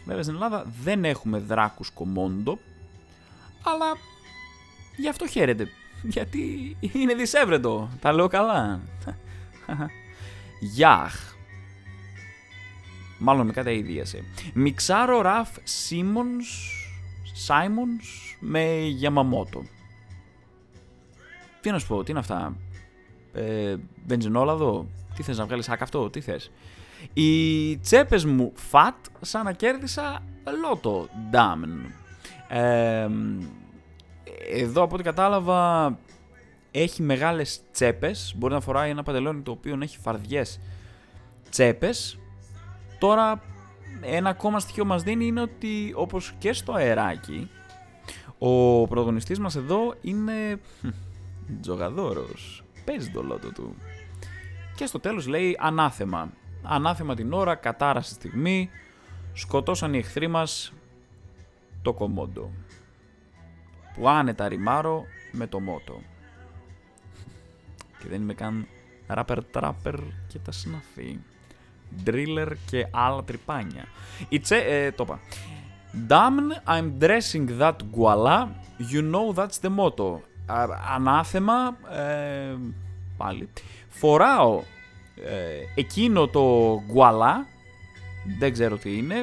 Βέβαια 0.05 0.23
στην 0.23 0.35
Ελλάδα 0.35 0.67
δεν 0.83 1.05
έχουμε 1.05 1.39
δράκους 1.39 1.91
κομόντο, 1.91 2.59
αλλά 3.63 3.97
γι' 4.97 5.09
αυτό 5.09 5.27
χαίρεται. 5.27 5.69
Γιατί 6.03 6.77
είναι 6.93 7.15
δισεύρετο. 7.15 7.89
Τα 8.01 8.13
λέω 8.13 8.29
καλά. 8.29 8.81
Γιάχ. 10.75 11.36
Μάλλον 13.19 13.47
με 13.47 13.53
κατά 13.53 13.71
ίδιασε. 13.71 14.25
Μιξάρο 14.55 15.21
Ραφ 15.21 15.49
Σίμονς 15.63 16.71
Σάιμονς 17.33 18.37
με 18.41 18.79
Γιαμαμότο. 18.81 19.63
Τι 21.61 21.71
να 21.71 21.79
σου 21.79 21.87
πω, 21.87 22.03
τι 22.03 22.11
είναι 22.11 22.21
αυτά; 22.21 22.57
Ε, 23.33 23.77
βενζινόλαδο, 24.07 24.87
τι 25.15 25.23
θες 25.23 25.39
να 25.39 25.45
βγάλεις 25.45 25.69
αυτό, 25.69 26.11
τι 26.11 26.21
θες; 26.21 26.51
Οι 27.13 27.79
τσέπες 27.79 28.25
μου 28.25 28.53
φατ 28.55 28.95
σαν 29.21 29.45
να 29.45 29.53
κέρδισα 29.53 30.23
λότο 30.61 31.09
ντάμεν. 31.31 31.95
Ε, 32.49 33.09
εδώ 34.53 34.83
από 34.83 34.95
ό,τι 34.95 35.03
κατάλαβα 35.03 35.99
έχει 36.71 37.03
μεγάλες 37.03 37.61
τσέπες, 37.73 38.35
μπορεί 38.37 38.55
να 38.55 38.61
φοράει 38.61 38.91
ένα 38.91 39.03
παντελόνι 39.03 39.43
το 39.43 39.51
οποίο 39.51 39.79
έχει 39.83 39.99
φαρδιές 39.99 40.61
τσέπες. 41.51 42.19
Τώρα 42.99 43.43
ένα 44.01 44.29
ακόμα 44.29 44.61
στοιχείο 44.61 44.85
μας 44.85 45.03
δίνει 45.03 45.27
είναι 45.27 45.41
ότι 45.41 45.93
όπως 45.97 46.33
και 46.39 46.53
στο 46.53 46.73
αεράκι 46.73 47.51
ο 48.39 48.87
πρωταγωνιστής 48.87 49.39
μας 49.39 49.57
εδώ 49.57 49.95
είναι 50.01 50.61
τζογαδόρος, 51.61 52.65
παίζει 52.85 53.11
το 53.11 53.23
λότο 53.23 53.53
του. 53.53 53.75
Και 54.77 54.87
στο 54.87 55.01
τέλος 55.01 55.27
λέει 55.27 55.57
ανάθεμα. 55.61 56.33
Ανάθεμα 56.63 57.15
την 57.15 57.33
ώρα, 57.33 57.55
κατάρα 57.55 58.01
στη 58.01 58.15
στιγμή, 58.15 58.71
σκοτώσαν 59.33 59.95
οι 59.95 59.99
εχθροί 59.99 60.27
μας 60.27 60.73
το 61.83 61.93
κομμόντο. 61.93 62.51
Που 63.95 64.09
άνετα 64.09 64.49
ρημάρω 64.49 65.05
με 65.33 65.47
το 65.47 65.61
μότο. 65.61 66.01
και 67.99 68.09
δεν 68.09 68.23
είμαι 68.23 68.35
καν 68.35 68.67
ράπερ 69.07 69.45
τράπερ 69.45 69.95
και 70.27 70.39
τα 70.39 70.53
συναφή. 70.53 71.19
Driller 72.07 72.53
και 72.71 72.87
άλλα 72.91 73.25
τρυπάνια. 73.25 73.85
Η 74.29 74.41
τσε, 74.41 74.57
ε, 74.57 74.93
το 74.93 75.05
είπα. 75.07 75.21
Damn, 76.09 76.69
I'm 76.75 77.03
dressing 77.03 77.47
that 77.59 77.77
guala, 77.97 78.49
you 78.93 79.03
know 79.13 79.33
that's 79.35 79.59
the 79.63 79.71
motto. 79.79 80.21
ανάθεμα, 80.95 81.77
ε, 81.91 82.57
πάλι. 83.17 83.49
Φοράω 83.89 84.63
ε, 85.25 85.81
εκείνο 85.81 86.29
το 86.29 86.43
γκουαλά, 86.87 87.47
δεν 88.39 88.53
ξέρω 88.53 88.77
τι 88.77 88.97
είναι, 88.97 89.15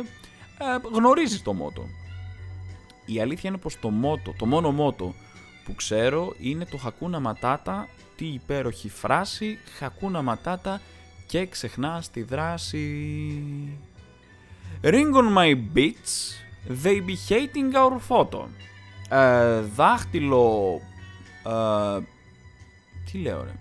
ε, 0.58 0.65
γνωρίζεις 0.93 1.41
το 1.41 1.53
μότο. 1.53 1.88
Η 3.05 3.22
αλήθεια 3.22 3.50
είναι 3.50 3.60
πως 3.60 3.79
το 3.79 3.89
μότο, 3.89 4.34
το 4.38 4.46
μόνο 4.46 4.72
μότο 4.72 5.13
που 5.65 5.75
ξέρω 5.75 6.34
είναι 6.39 6.65
το 6.65 6.79
Hakuna 6.86 7.32
Matata, 7.32 7.84
τι 8.15 8.25
υπέροχη 8.25 8.89
φράση, 8.89 9.60
Hakuna 9.79 10.34
Matata 10.34 10.75
και 11.33 11.45
ξεχνά 11.45 12.03
τη 12.13 12.23
δράση. 12.23 13.03
Ring 14.83 15.13
on 15.13 15.37
my 15.37 15.55
beats, 15.75 16.13
they 16.83 16.99
be 17.07 17.15
hating 17.29 17.73
our 17.75 17.97
photo. 18.09 18.45
Ε, 19.09 19.59
δάχτυλο... 19.59 20.81
Ε, 21.45 22.01
τι 23.11 23.17
λέω 23.17 23.43
ρε. 23.43 23.51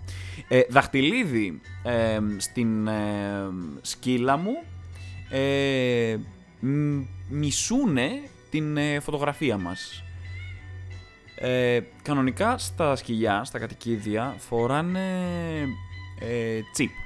Ε, 0.47 0.61
δαχτυλίδι 0.69 1.61
ε, 1.83 2.19
στην 2.37 2.87
ε, 2.87 3.49
σκύλα 3.81 4.37
μου 4.37 4.63
ε, 5.29 6.17
μισούνε 7.29 8.09
την 8.49 8.77
ε, 8.77 8.99
φωτογραφία 8.99 9.57
μας. 9.57 10.03
Ε, 11.35 11.79
κανονικά 12.01 12.57
στα 12.57 12.95
σκυλιά, 12.95 13.43
στα 13.43 13.59
κατοικίδια, 13.59 14.35
φοράνε 14.37 15.27
ε, 16.19 16.59
τσίπ. 16.71 17.01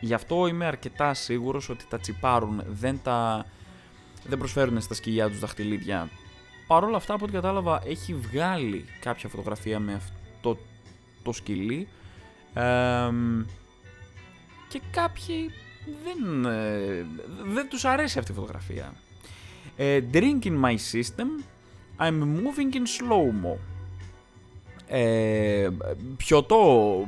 Γι' 0.00 0.14
αυτό 0.14 0.46
είμαι 0.46 0.66
αρκετά 0.66 1.14
σίγουρος 1.14 1.68
ότι 1.68 1.84
τα 1.88 1.98
τσιπάρουν, 1.98 2.62
δεν 2.68 3.00
τα 3.02 3.46
δεν 4.24 4.38
προσφέρουν 4.38 4.80
στα 4.80 4.94
σκυλιά 4.94 5.28
τους 5.28 5.38
δαχτυλίδια. 5.38 6.08
Παρ' 6.66 6.84
όλα 6.84 6.96
αυτά, 6.96 7.14
από 7.14 7.24
ό,τι 7.24 7.32
κατάλαβα, 7.32 7.82
έχει 7.86 8.14
βγάλει 8.14 8.84
κάποια 9.00 9.28
φωτογραφία 9.28 9.78
με 9.78 9.94
αυτό 9.94 10.58
το 11.22 11.32
σκυλί 11.32 11.88
και 14.68 14.80
κάποιοι 14.90 15.50
δεν, 16.04 16.44
ε, 16.44 17.06
δεν 17.44 17.68
τους 17.68 17.84
αρέσει 17.84 18.18
αυτή 18.18 18.32
η 18.32 18.34
φωτογραφία. 18.34 18.94
Ε, 19.76 20.00
drink 20.12 20.38
in 20.42 20.60
my 20.64 20.76
system, 20.92 21.44
I'm 21.98 22.20
moving 22.22 22.74
in 22.74 22.86
slow-mo. 22.98 23.75
Ε, 24.88 25.68
πιωτώ 26.16 27.04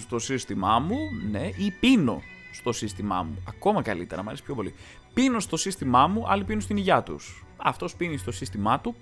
στο 0.00 0.18
σύστημά 0.18 0.78
μου, 0.78 0.96
ναι, 1.30 1.50
ή 1.56 1.70
πίνω 1.80 2.22
στο 2.52 2.72
σύστημά 2.72 3.22
μου. 3.22 3.42
Ακόμα 3.48 3.82
καλύτερα, 3.82 4.22
μου 4.22 4.28
αρέσει 4.28 4.42
πιο 4.42 4.54
πολύ. 4.54 4.74
Πίνω 5.14 5.40
στο 5.40 5.56
σύστημά 5.56 6.06
μου, 6.06 6.28
άλλοι 6.28 6.44
πίνουν 6.44 6.62
στην 6.62 6.76
υγειά 6.76 7.02
τους. 7.02 7.44
Αυτός 7.56 7.94
πίνει 7.94 8.16
στο 8.16 8.32
σύστημά 8.32 8.80
του 8.80 8.94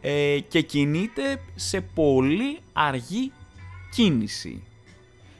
ε, 0.00 0.38
και 0.48 0.60
κινείται 0.60 1.40
σε 1.54 1.80
πολύ 1.80 2.58
αργή 2.72 3.32
κίνηση. 3.90 4.62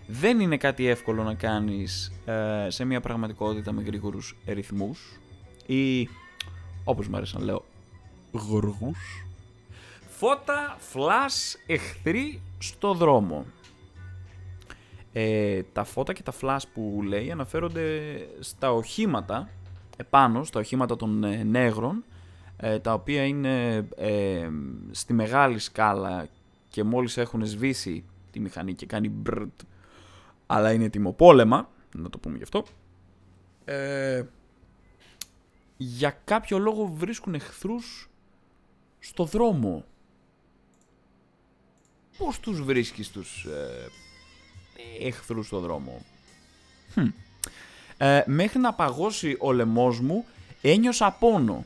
Δεν 0.07 0.41
είναι 0.41 0.57
κάτι 0.57 0.87
εύκολο 0.87 1.23
να 1.23 1.35
κάνεις 1.35 2.13
ε, 2.25 2.71
σε 2.71 2.85
μια 2.85 3.01
πραγματικότητα 3.01 3.73
με 3.73 3.83
γρήγορους 3.83 4.37
ρυθμούς 4.47 5.21
ή 5.67 6.09
όπως 6.85 7.09
μου 7.09 7.17
αρέσει 7.17 7.37
να 7.37 7.45
λέω 7.45 7.65
γοργούς. 8.33 9.24
Φώτα, 10.27 10.77
φλάς, 10.79 11.57
εχθροί 11.67 12.43
στο 12.59 12.95
δρόμο. 12.95 13.47
Ε, 15.13 15.63
τα 15.73 15.85
φώτα 15.85 16.13
και 16.13 16.23
τα 16.23 16.33
φλάς 16.33 16.69
που 16.69 17.01
λέει 17.05 17.31
αναφέρονται 17.31 18.17
στα 18.41 18.73
οχήματα, 18.73 19.49
επάνω 19.97 20.45
στα 20.45 20.61
οχήματα 20.61 20.97
των 20.97 21.25
ε, 21.25 21.43
νέγρων, 21.43 22.05
ε, 22.57 22.79
τα 22.79 22.93
οποία 22.93 23.25
είναι 23.25 23.77
ε, 23.97 24.49
στη 24.91 25.13
μεγάλη 25.13 25.59
σκάλα 25.59 26.29
και 26.69 26.85
μόλις 26.85 27.17
έχουν 27.17 27.45
σβήσει 27.45 28.05
τη 28.31 28.41
μηχανή 28.41 28.75
και 28.75 28.87
κάνει 28.87 29.09
μπρτ, 29.09 29.61
αλλά 30.47 30.73
είναι 30.73 30.89
τιμοπόλεμα, 30.89 31.71
να 31.97 32.11
το 32.11 32.19
πούμε 32.19 32.37
γι' 32.37 32.43
αυτό, 32.43 32.65
ε, 33.65 34.23
για 35.77 36.19
κάποιο 36.25 36.59
λόγο 36.59 36.87
βρίσκουν 36.87 37.35
εχθρούς 37.35 38.11
στο 38.99 39.25
δρόμο. 39.25 39.85
Πώς 42.19 42.41
τους 42.41 42.63
βρίσκεις 42.63 43.11
τους 43.11 43.45
ε, 43.45 43.89
εχθρούς 45.07 45.47
στο 45.47 45.61
δρόμο; 45.61 46.05
Ε, 47.97 48.23
μέχρι 48.27 48.59
να 48.59 48.75
παγώσει 48.75 49.37
ο 49.41 49.53
λαιμός 49.53 50.01
μου 50.01 50.25
ένιωσα 50.61 51.11
πόνο. 51.11 51.65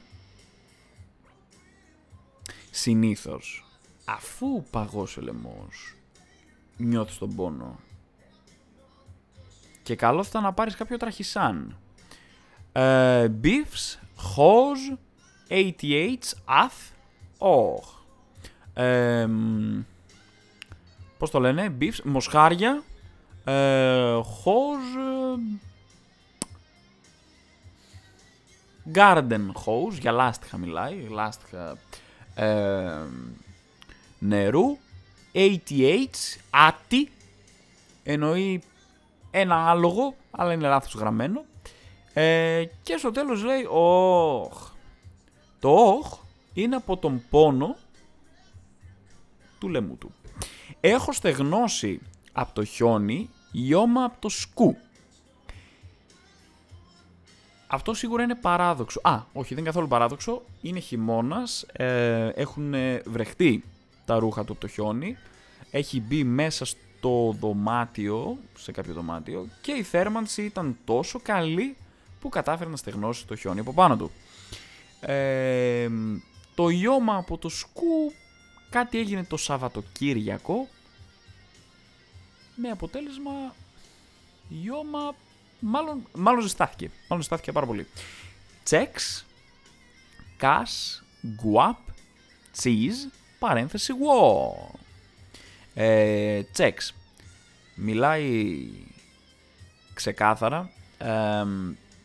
Συνήθως, 2.70 3.66
αφού 4.04 4.64
παγώσει 4.70 5.18
ο 5.18 5.22
λαιμός, 5.22 5.94
νιώθεις 6.76 7.18
τον 7.18 7.34
πόνο. 7.34 7.78
Και 9.82 9.96
καλό 9.96 10.24
θα 10.24 10.40
να 10.40 10.52
πάρεις 10.52 10.74
κάποιο 10.74 10.96
τραχισάν. 10.96 11.76
Ε, 12.72 13.28
beefs, 13.42 13.98
hose, 14.36 14.96
ATH, 15.48 16.18
ath, 16.46 16.92
oh. 17.38 17.80
Ε, 18.74 19.28
πώς 21.18 21.30
το 21.30 21.40
λένε, 21.40 21.76
beefs, 21.80 22.00
μοσχάρια, 22.04 22.82
ε, 23.44 24.20
hose, 24.44 25.38
garden 28.94 29.46
hose, 29.64 29.98
για 30.00 30.12
λάστιχα 30.12 30.56
μιλάει, 30.56 31.06
λάστιχα 31.08 31.76
ε, 32.34 33.06
νερού, 34.18 34.78
ATH, 35.34 36.38
άτι, 36.50 37.10
εννοεί 38.02 38.62
ένα 39.30 39.70
άλογο, 39.70 40.14
αλλά 40.30 40.52
είναι 40.52 40.68
λάθος 40.68 40.94
γραμμένο. 40.94 41.44
Ε, 42.12 42.64
και 42.82 42.96
στο 42.96 43.10
τέλος 43.10 43.42
λέει, 43.42 43.66
όχ. 43.70 44.70
Το 45.60 45.70
όχ 45.70 46.18
είναι 46.52 46.76
από 46.76 46.96
τον 46.96 47.22
πόνο 47.30 47.76
του 49.58 49.68
λαιμού 49.68 49.96
του. 49.96 50.12
Έχω 50.80 51.12
στεγνώσει 51.12 52.00
από 52.32 52.54
το 52.54 52.64
χιόνι, 52.64 53.30
γιώμα 53.50 54.04
από 54.04 54.16
το 54.20 54.28
σκου. 54.28 54.76
Αυτό 57.66 57.94
σίγουρα 57.94 58.22
είναι 58.22 58.34
παράδοξο. 58.34 59.00
Α, 59.02 59.20
όχι, 59.32 59.48
δεν 59.48 59.58
είναι 59.58 59.66
καθόλου 59.66 59.88
παράδοξο. 59.88 60.42
Είναι 60.60 60.78
χειμώνας. 60.78 61.62
Ε, 61.72 62.28
έχουν 62.34 62.74
βρεχτεί 63.04 63.64
τα 64.04 64.18
ρούχα 64.18 64.44
του 64.44 64.52
από 64.52 64.60
το 64.60 64.68
χιόνι. 64.68 65.16
Έχει 65.70 66.00
μπει 66.00 66.24
μέσα 66.24 66.64
στο 66.64 67.36
δωμάτιο, 67.40 68.38
σε 68.58 68.72
κάποιο 68.72 68.92
δωμάτιο, 68.92 69.46
και 69.60 69.72
η 69.72 69.82
θέρμανση 69.82 70.42
ήταν 70.42 70.76
τόσο 70.84 71.20
καλή 71.22 71.76
που 72.20 72.28
κατάφερε 72.28 72.70
να 72.70 72.76
στεγνώσει 72.76 73.26
το 73.26 73.36
χιόνι 73.36 73.60
από 73.60 73.72
πάνω 73.72 73.96
του. 73.96 74.10
Ε, 75.00 75.88
το 76.54 76.68
ιώμα 76.68 77.16
από 77.16 77.38
το 77.38 77.48
σκου 77.48 78.12
κάτι 78.70 78.98
έγινε 78.98 79.24
το 79.24 79.36
Σαββατοκύριακο 79.36 80.68
με 82.54 82.68
αποτέλεσμα 82.68 83.54
ιώμα 84.48 85.14
μάλλον, 85.60 86.06
μάλλον 86.14 86.42
ζεστάθηκε. 86.42 86.90
Μάλλον 87.08 87.22
ζεστάθηκε 87.22 87.52
πάρα 87.52 87.66
πολύ. 87.66 87.86
Τσεξ, 88.62 89.24
κας, 90.36 91.02
γκουάπ, 91.26 91.78
cheese, 92.62 93.10
παρένθεση 93.38 93.92
wo. 93.92 94.78
Ε, 95.74 96.42
τσεξ. 96.42 96.94
Μιλάει 97.74 98.68
ξεκάθαρα 99.94 100.70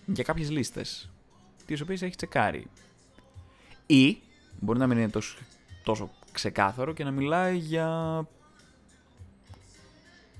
για 0.05 0.23
κάποιες 0.23 0.49
λίστες 0.49 1.09
τις 1.65 1.81
οποίες 1.81 2.01
έχει 2.01 2.15
τσεκάρει. 2.15 2.67
Ή 3.85 4.17
μπορεί 4.59 4.79
να 4.79 4.87
μην 4.87 4.97
είναι 4.97 5.09
τόσο, 5.09 5.37
τόσο 5.83 6.11
ξεκάθαρο 6.33 6.93
και 6.93 7.03
να 7.03 7.11
μιλάει 7.11 7.57
για... 7.57 8.27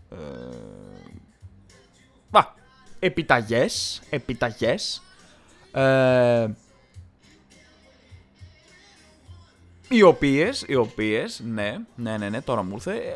Ε, 0.10 0.16
επιταγές, 3.04 4.02
επιταγές, 4.10 5.02
ε, 5.72 6.48
οι 9.90 10.02
οποίες, 10.02 10.64
οι 10.68 10.76
οποίες, 10.76 11.42
ναι, 11.46 11.78
ναι, 11.96 12.18
ναι, 12.18 12.30
ναι, 12.30 12.42
τώρα 12.42 12.64
μου 12.64 12.74
ήρθε, 12.74 12.96
ε, 12.96 13.10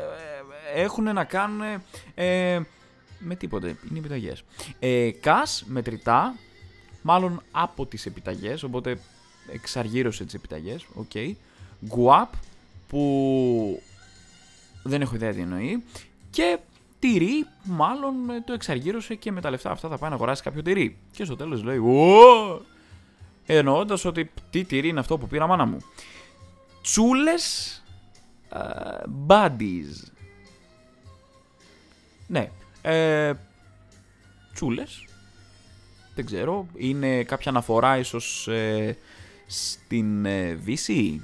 ε, 0.74 0.82
έχουν 0.82 1.04
να 1.04 1.24
κάνουν 1.24 1.82
ε, 2.14 2.60
με 3.18 3.34
τίποτε, 3.34 3.76
είναι 3.90 3.98
επιταγές. 3.98 4.42
Ε, 4.78 5.10
cash, 5.10 5.64
μετρητά, 5.66 6.34
μάλλον 7.02 7.42
από 7.50 7.86
τις 7.86 8.06
επιταγές, 8.06 8.62
οπότε 8.62 8.98
εξαργύρωσε 9.52 10.24
τις 10.24 10.34
επιταγές, 10.34 10.86
οκ. 10.94 11.10
Okay. 11.14 11.32
Guap, 11.88 12.28
που 12.88 13.82
δεν 14.82 15.00
έχω 15.00 15.14
ιδέα 15.14 15.32
τι 15.32 15.40
εννοεί. 15.40 15.84
Και 16.30 16.58
τυρί, 16.98 17.46
μάλλον 17.64 18.30
ε, 18.30 18.40
το 18.40 18.52
εξαργύρωσε 18.52 19.14
και 19.14 19.32
με 19.32 19.40
τα 19.40 19.50
λεφτά 19.50 19.70
αυτά 19.70 19.88
θα 19.88 19.98
πάει 19.98 20.10
να 20.10 20.16
αγοράσει 20.16 20.42
κάποιο 20.42 20.62
τυρί. 20.62 20.96
Και 21.10 21.24
στο 21.24 21.36
τέλος 21.36 21.62
λέει, 21.62 21.78
Ω! 21.78 22.62
Εννοώντας 23.46 24.04
ότι 24.04 24.30
τι 24.50 24.64
τυρί 24.64 24.88
είναι 24.88 25.00
αυτό 25.00 25.18
που 25.18 25.26
πήρα 25.26 25.46
μάνα 25.46 25.66
μου. 25.66 25.78
Τσούλες 26.82 27.82
buddies. 29.26 30.12
Ναι. 32.26 32.50
Ε, 32.82 33.32
τσούλες. 34.54 35.04
Δεν 36.14 36.26
ξέρω. 36.26 36.66
Είναι 36.74 37.22
κάποια 37.22 37.50
αναφορά 37.50 37.98
ίσως 37.98 38.48
ε, 38.48 38.96
στην 39.46 40.26
ε, 40.26 40.54
Βύση; 40.54 41.22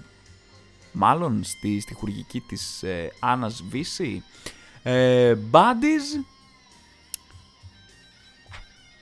Μάλλον 0.96 1.44
στη, 1.44 1.80
στη 1.80 1.94
χουργική 1.94 2.40
της 2.40 2.82
ε, 2.82 3.12
Άννας 3.20 3.62
Βύση. 3.68 4.22
Ε, 4.82 5.34
buddies 5.50 6.24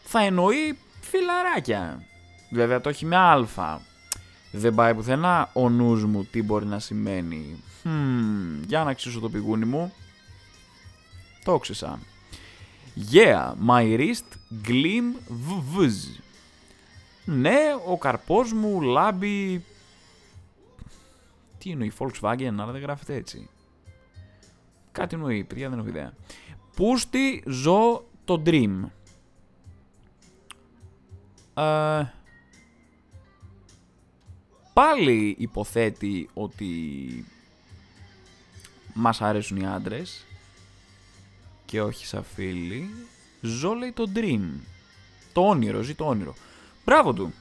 θα 0.02 0.22
εννοεί 0.24 0.78
φιλαράκια. 1.00 2.04
Βέβαια 2.50 2.80
το 2.80 2.88
έχει 2.88 3.06
με 3.06 3.16
αλφα. 3.16 3.80
Δεν 4.52 4.74
πάει 4.74 4.94
πουθενά 4.94 5.50
ο 5.52 5.68
νους 5.68 6.04
μου 6.04 6.24
τι 6.24 6.42
μπορεί 6.42 6.66
να 6.66 6.78
σημαίνει. 6.78 7.62
Hmm, 7.84 8.64
για 8.66 8.84
να 8.84 8.94
ξύσω 8.94 9.20
το 9.20 9.28
πηγούνι 9.28 9.64
μου. 9.64 9.92
Το 11.44 11.58
ξύσα. 11.58 11.98
Yeah, 13.12 13.52
my 13.68 13.98
wrist 13.98 14.58
gleam 14.66 15.16
vvz. 15.28 16.20
Ναι, 17.24 17.58
ο 17.86 17.98
καρπός 17.98 18.52
μου 18.52 18.80
λάμπει... 18.80 19.64
Τι 21.62 21.70
εννοεί 21.70 21.92
Volkswagen, 21.98 22.54
αλλά 22.58 22.72
δεν 22.72 22.80
γράφεται 22.80 23.14
έτσι. 23.14 23.48
Κάτι 24.92 25.14
εννοεί, 25.14 25.44
παιδιά 25.44 25.68
δεν 25.68 25.78
έχω 25.78 25.88
ιδέα. 25.88 26.12
Πούστη 26.76 27.42
ζω 27.46 28.04
το 28.24 28.42
Dream. 28.46 28.80
Ε, 31.54 32.04
πάλι 34.72 35.36
υποθέτει 35.38 36.28
ότι 36.34 36.88
μας 38.94 39.20
αρέσουν 39.20 39.56
οι 39.56 39.66
άντρες 39.66 40.24
και 41.64 41.82
όχι 41.82 42.06
σαν 42.06 42.24
φίλοι. 42.24 42.90
Ζω 43.40 43.72
λέει 43.74 43.92
το 43.92 44.10
Dream. 44.14 44.48
Το 45.32 45.48
όνειρο, 45.48 45.82
ζει 45.82 45.94
το 45.94 46.06
όνειρο. 46.08 46.34
Μπράβο 46.84 47.12
του. 47.12 47.32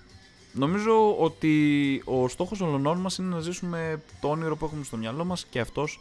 Νομίζω 0.54 1.18
ότι 1.18 2.02
ο 2.06 2.28
στόχος 2.28 2.62
όλων 2.62 3.00
μας 3.00 3.18
είναι 3.18 3.36
να 3.36 3.40
ζήσουμε 3.40 4.02
το 4.22 4.30
όνειρο 4.30 4.56
που 4.56 4.66
έχουμε 4.66 4.84
στο 4.84 4.98
μυαλό 4.98 5.26
μας 5.26 5.46
και 5.50 5.60
αυτός 5.60 6.00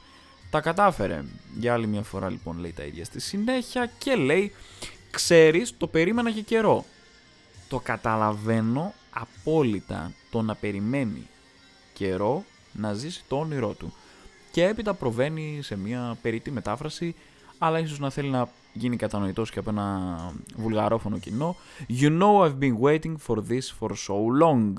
τα 0.50 0.60
κατάφερε. 0.60 1.24
Για 1.58 1.72
άλλη 1.72 1.86
μια 1.86 2.02
φορά 2.02 2.30
λοιπόν 2.30 2.58
λέει 2.58 2.72
τα 2.72 2.82
ίδια 2.82 3.04
στη 3.04 3.20
συνέχεια 3.20 3.90
και 3.98 4.14
λέει 4.14 4.52
«Ξέρεις, 5.10 5.76
το 5.76 5.86
περίμενα 5.86 6.30
και 6.30 6.40
καιρό». 6.40 6.84
Το 7.68 7.78
καταλαβαίνω 7.78 8.94
απόλυτα 9.10 10.12
το 10.30 10.42
να 10.42 10.54
περιμένει 10.54 11.28
καιρό 11.92 12.44
να 12.72 12.92
ζήσει 12.92 13.24
το 13.28 13.38
όνειρό 13.38 13.72
του. 13.72 13.94
Και 14.50 14.64
έπειτα 14.64 14.94
προβαίνει 14.94 15.58
σε 15.62 15.76
μια 15.76 16.16
περίτη 16.22 16.50
μετάφραση, 16.50 17.14
αλλά 17.58 17.78
ίσως 17.78 17.98
να 17.98 18.10
θέλει 18.10 18.28
να 18.28 18.48
γίνει 18.72 18.96
κατανοητός 18.96 19.50
και 19.50 19.58
από 19.58 19.70
ένα 19.70 20.16
βουλγαρόφωνο 20.56 21.18
κοινό. 21.18 21.56
You 21.88 22.20
know 22.20 22.44
I've 22.44 22.58
been 22.58 22.78
waiting 22.80 23.16
for 23.26 23.36
this 23.36 23.62
for 23.80 23.90
so 23.90 24.42
long. 24.42 24.72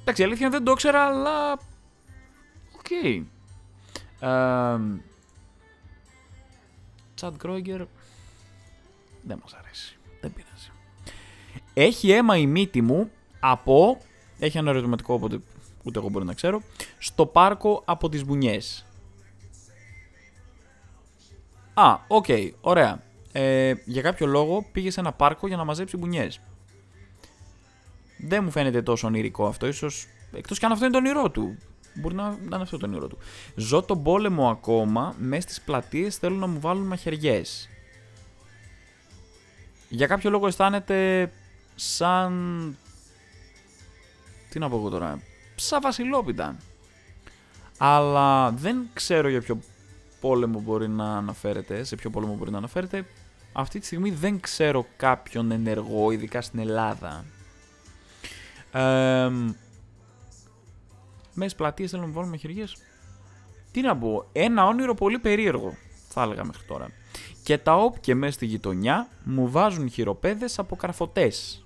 Εντάξει, 0.00 0.22
αλήθεια 0.22 0.50
δεν 0.50 0.64
το 0.64 0.70
ήξερα, 0.70 1.04
αλλά 1.04 1.52
Οκ. 2.76 2.88
Τσάντ 7.14 7.36
Κρόγκερ 7.36 7.82
δεν 9.22 9.38
μας 9.42 9.52
αρέσει. 9.52 9.96
Δεν 10.20 10.32
πειράζει. 10.32 10.70
Έχει 11.74 12.10
αίμα 12.10 12.36
η 12.36 12.46
μύτη 12.46 12.82
μου 12.82 13.10
από... 13.40 13.98
Έχει 14.38 14.58
ένα 14.58 14.70
ερωτηματικό 14.70 15.14
οπότε 15.14 15.40
ούτε 15.82 15.98
εγώ 15.98 16.08
μπορεί 16.08 16.24
να 16.24 16.34
ξέρω. 16.34 16.62
Στο 16.98 17.26
πάρκο 17.26 17.82
από 17.84 18.08
τις 18.08 18.24
μπουνιές. 18.24 18.86
Α, 21.74 21.98
οκ, 22.08 22.24
okay, 22.28 22.50
ωραία. 22.60 23.02
Ε, 23.32 23.74
για 23.84 24.02
κάποιο 24.02 24.26
λόγο 24.26 24.66
πήγες 24.72 24.92
σε 24.92 25.00
ένα 25.00 25.12
πάρκο 25.12 25.46
για 25.46 25.56
να 25.56 25.64
μαζέψει 25.64 25.96
μπουνιές. 25.96 26.40
Δεν 28.18 28.44
μου 28.44 28.50
φαίνεται 28.50 28.82
τόσο 28.82 29.06
ονειρικό 29.06 29.46
αυτό, 29.46 29.66
ίσως... 29.66 30.06
Εκτός 30.32 30.58
κι 30.58 30.64
αν 30.64 30.72
αυτό 30.72 30.84
είναι 30.84 30.92
το 30.92 30.98
όνειρό 30.98 31.30
του. 31.30 31.56
Μπορεί 31.94 32.14
να, 32.14 32.28
να 32.28 32.36
είναι 32.44 32.62
αυτό 32.62 32.78
το 32.78 32.86
όνειρο 32.86 33.06
του. 33.06 33.18
Ζω 33.54 33.82
τον 33.82 34.02
πόλεμο 34.02 34.50
ακόμα, 34.50 35.14
μέσα 35.18 35.40
στις 35.40 35.60
πλατείες 35.60 36.16
θέλουν 36.16 36.38
να 36.38 36.46
μου 36.46 36.60
βάλουν 36.60 36.86
μαχαιριές. 36.86 37.68
Για 39.88 40.06
κάποιο 40.06 40.30
λόγο 40.30 40.46
αισθάνεται 40.46 41.30
σαν... 41.74 42.76
Τι 44.48 44.58
να 44.58 44.68
πω 44.68 44.76
εγώ 44.76 44.88
τώρα... 44.88 45.20
Σαν 45.54 45.80
βασιλόπιτα. 45.82 46.56
Αλλά 47.78 48.50
δεν 48.50 48.88
ξέρω 48.92 49.28
για 49.28 49.40
ποιο 49.40 49.58
πόλεμο 50.24 50.60
μπορεί 50.60 50.88
να 50.88 51.16
αναφέρεται, 51.16 51.84
σε 51.84 51.96
ποιο 51.96 52.10
πόλεμο 52.10 52.34
μπορεί 52.34 52.50
να 52.50 52.58
αναφέρεται. 52.58 53.06
Αυτή 53.52 53.78
τη 53.78 53.86
στιγμή 53.86 54.10
δεν 54.10 54.40
ξέρω 54.40 54.86
κάποιον 54.96 55.50
ενεργό, 55.50 56.10
ειδικά 56.10 56.40
στην 56.42 56.58
Ελλάδα. 56.58 57.24
Ε, 58.72 59.30
μέσα 61.34 61.56
πλατείες 61.56 61.90
θέλουν 61.90 62.06
να 62.06 62.12
βάλουμε 62.12 62.36
χεριέ. 62.36 62.64
Τι 63.70 63.80
να 63.80 63.96
πω, 63.96 64.28
ένα 64.32 64.66
όνειρο 64.66 64.94
πολύ 64.94 65.18
περίεργο, 65.18 65.74
θα 66.08 66.22
έλεγα 66.22 66.44
μέχρι 66.44 66.64
τώρα. 66.66 66.88
Και 67.42 67.58
τα 67.58 67.76
όπια 67.76 68.14
μέσα 68.14 68.32
στη 68.32 68.46
γειτονιά 68.46 69.08
μου 69.24 69.50
βάζουν 69.50 69.90
χειροπέδες 69.90 70.58
από 70.58 70.76
καρφωτές. 70.76 71.62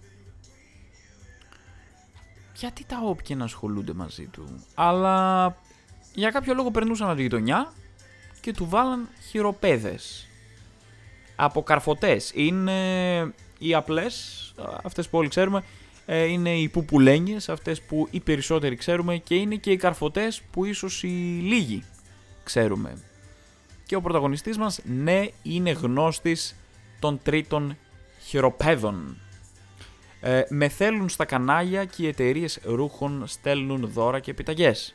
Γιατί 2.55 2.85
τα 2.85 3.01
όπια 3.05 3.37
να 3.37 3.45
ασχολούνται 3.45 3.93
μαζί 3.93 4.27
του. 4.27 4.65
Αλλά 4.75 5.57
για 6.15 6.31
κάποιο 6.31 6.55
λόγο 6.55 6.71
περνούσαν 6.71 7.07
από 7.07 7.17
τη 7.17 7.23
γειτονιά 7.23 7.73
και 8.41 8.53
του 8.53 8.69
βάλαν 8.69 9.09
χειροπέδες. 9.31 10.29
Από 11.37 11.63
καρφωτές. 11.63 12.33
Είναι 12.35 12.73
οι 13.59 13.75
απλές, 13.75 14.55
αυτές 14.83 15.09
που 15.09 15.19
όλοι 15.19 15.29
ξέρουμε, 15.29 15.65
ε, 16.07 16.25
είναι 16.25 16.59
οι 16.59 16.69
πουπουλένιες, 16.69 17.49
αυτές 17.49 17.83
που 17.83 18.09
οι 18.11 18.21
περισσότεροι 18.21 18.77
ξέρουμε 18.77 19.17
και 19.17 19.35
είναι 19.35 19.55
και 19.55 19.71
οι 19.71 19.77
καρφωτές 19.77 20.43
που 20.51 20.65
ίσως 20.65 21.03
οι 21.03 21.41
λίγοι 21.43 21.85
ξέρουμε. 22.45 22.99
Και 23.87 23.97
ο 23.97 24.01
πρωταγωνιστής 24.01 24.59
μας, 24.59 24.81
ναι, 24.85 25.27
είναι 25.43 25.71
γνώστης 25.71 26.57
των 26.99 27.21
τρίτων 27.23 27.77
χειροπέδων. 28.21 29.17
Ε, 30.21 30.43
με 30.49 30.69
θέλουν 30.69 31.09
στα 31.09 31.25
κανάλια 31.25 31.85
και 31.85 32.03
οι 32.03 32.07
εταιρείες 32.07 32.61
ρούχων 32.65 33.27
στέλνουν 33.27 33.89
δώρα 33.89 34.21
και 34.21 34.31
επιταγές. 34.31 34.95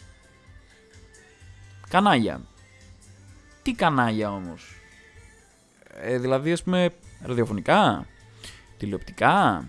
Κανάλια. 1.90 2.42
Τι 3.64 3.74
κανάλια 3.74 4.32
όμως; 4.32 4.82
Ε, 5.90 6.18
δηλαδή 6.18 6.52
ας 6.52 6.64
πούμε 6.64 6.94
ραδιοφωνικά, 7.22 8.06
τηλεοπτικά, 8.78 9.68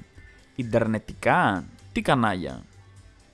ιντερνετικά, 0.54 1.64
τι 1.92 2.00
κανάλια; 2.02 2.62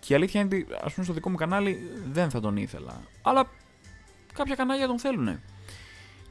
Και 0.00 0.12
η 0.12 0.16
αλήθεια 0.16 0.40
είναι 0.40 0.56
ότι 0.56 0.66
ας 0.82 0.92
πούμε 0.92 1.04
στο 1.04 1.14
δικό 1.14 1.30
μου 1.30 1.36
κανάλι 1.36 1.90
δεν 2.12 2.30
θα 2.30 2.40
τον 2.40 2.56
ήθελα. 2.56 3.00
Αλλά 3.22 3.50
κάποια 4.32 4.54
κανάλια 4.54 4.86
τον 4.86 4.98
θέλουν. 4.98 5.40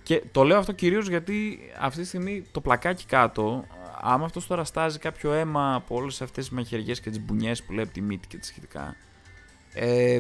Και 0.03 0.23
το 0.31 0.43
λέω 0.43 0.57
αυτό 0.57 0.71
κυρίως 0.71 1.07
γιατί 1.07 1.59
αυτή 1.79 2.01
τη 2.01 2.07
στιγμή 2.07 2.43
το 2.51 2.61
πλακάκι 2.61 3.05
κάτω, 3.05 3.65
άμα 4.01 4.25
αυτός 4.25 4.47
τώρα 4.47 4.63
στάζει 4.63 4.99
κάποιο 4.99 5.33
αίμα 5.33 5.75
από 5.75 5.95
όλες 5.95 6.21
αυτές 6.21 6.47
τις 6.47 6.53
μαχαιριές 6.53 6.99
και 6.99 7.09
τις 7.09 7.19
μπουνιές 7.19 7.63
που 7.63 7.71
λέει 7.73 7.83
από 7.83 7.93
τη 7.93 8.01
μύτη 8.01 8.27
και 8.27 8.37
τα 8.37 8.43
σχετικά, 8.43 8.95
ε, 9.73 10.19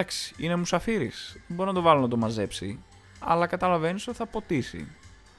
εντάξει, 0.00 0.34
είναι 0.36 0.56
μουσαφίρης. 0.56 1.32
Δεν 1.46 1.56
μπορεί 1.56 1.68
να 1.68 1.74
το 1.74 1.80
βάλω 1.80 2.00
να 2.00 2.08
το 2.08 2.16
μαζέψει, 2.16 2.78
αλλά 3.18 3.46
καταλαβαίνεις 3.46 4.08
ότι 4.08 4.16
θα 4.16 4.26
ποτίσει. 4.26 4.88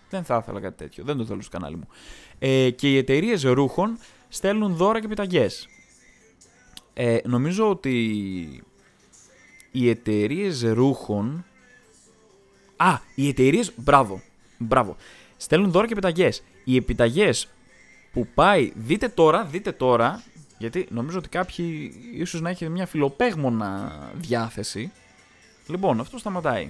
Δεν 0.09 0.23
θα 0.23 0.37
ήθελα 0.41 0.59
κάτι 0.59 0.77
τέτοιο. 0.77 1.03
Δεν 1.03 1.17
το 1.17 1.25
θέλω 1.25 1.41
στο 1.41 1.51
κανάλι 1.51 1.75
μου. 1.75 1.87
Ε, 2.39 2.69
και 2.69 2.91
οι 2.91 2.97
εταιρείες 2.97 3.43
ρούχων 3.43 3.97
στέλνουν 4.29 4.75
δώρα 4.75 4.99
και 4.99 5.05
επιταγές. 5.05 5.67
Ε, 6.93 7.17
νομίζω 7.23 7.69
ότι 7.69 8.63
οι 9.71 9.89
εταιρείες 9.89 10.61
ρούχων. 10.61 11.45
Α, 12.77 12.99
οι 13.15 13.27
εταιρείε. 13.27 13.63
Μπράβο. 13.75 14.21
Μπράβο. 14.57 14.95
Στέλνουν 15.37 15.71
δώρα 15.71 15.85
και 15.85 15.93
επιταγές. 15.93 16.43
Οι 16.63 16.75
επιταγές 16.75 17.49
που 18.11 18.27
πάει. 18.33 18.71
Δείτε 18.75 19.07
τώρα, 19.07 19.45
δείτε 19.45 19.71
τώρα. 19.71 20.23
Γιατί 20.61 20.87
νομίζω 20.89 21.17
ότι 21.17 21.29
κάποιοι 21.29 21.93
ίσως 22.13 22.41
να 22.41 22.49
έχει 22.49 22.69
μια 22.69 22.85
φιλοπέγμονα 22.85 23.91
διάθεση. 24.13 24.91
Λοιπόν, 25.67 25.99
αυτό 25.99 26.17
σταματάει. 26.17 26.69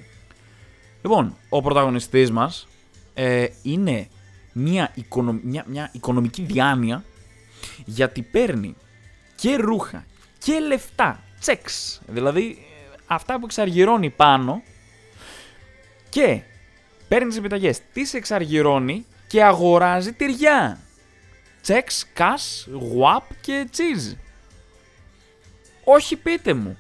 Λοιπόν, 1.01 1.35
ο 1.49 1.61
πρωταγωνιστής 1.61 2.31
μας 2.31 2.67
ε, 3.13 3.47
είναι 3.61 4.07
μια, 4.53 4.93
μια, 5.41 5.65
μια 5.67 5.89
οικονομική 5.93 6.41
διάνοια 6.41 7.03
γιατί 7.85 8.21
παίρνει 8.21 8.75
και 9.35 9.55
ρούχα 9.55 10.05
και 10.37 10.59
λεφτά, 10.59 11.23
τσεξ, 11.39 12.01
δηλαδή 12.07 12.57
αυτά 13.05 13.39
που 13.39 13.45
εξαργυρώνει 13.45 14.09
πάνω 14.09 14.61
και 16.09 16.41
παίρνεις 17.07 17.29
τις 17.29 17.37
επιταγές, 17.37 17.79
τις 17.93 18.13
εξαργυρώνει 18.13 19.05
και 19.27 19.43
αγοράζει 19.43 20.13
τυριά. 20.13 20.79
Τσεξ, 21.61 22.07
κας, 22.13 22.67
γουάπ 22.71 23.23
και 23.41 23.67
τσίζ. 23.71 24.13
Όχι 25.83 26.15
πείτε 26.15 26.53
μου. 26.53 26.77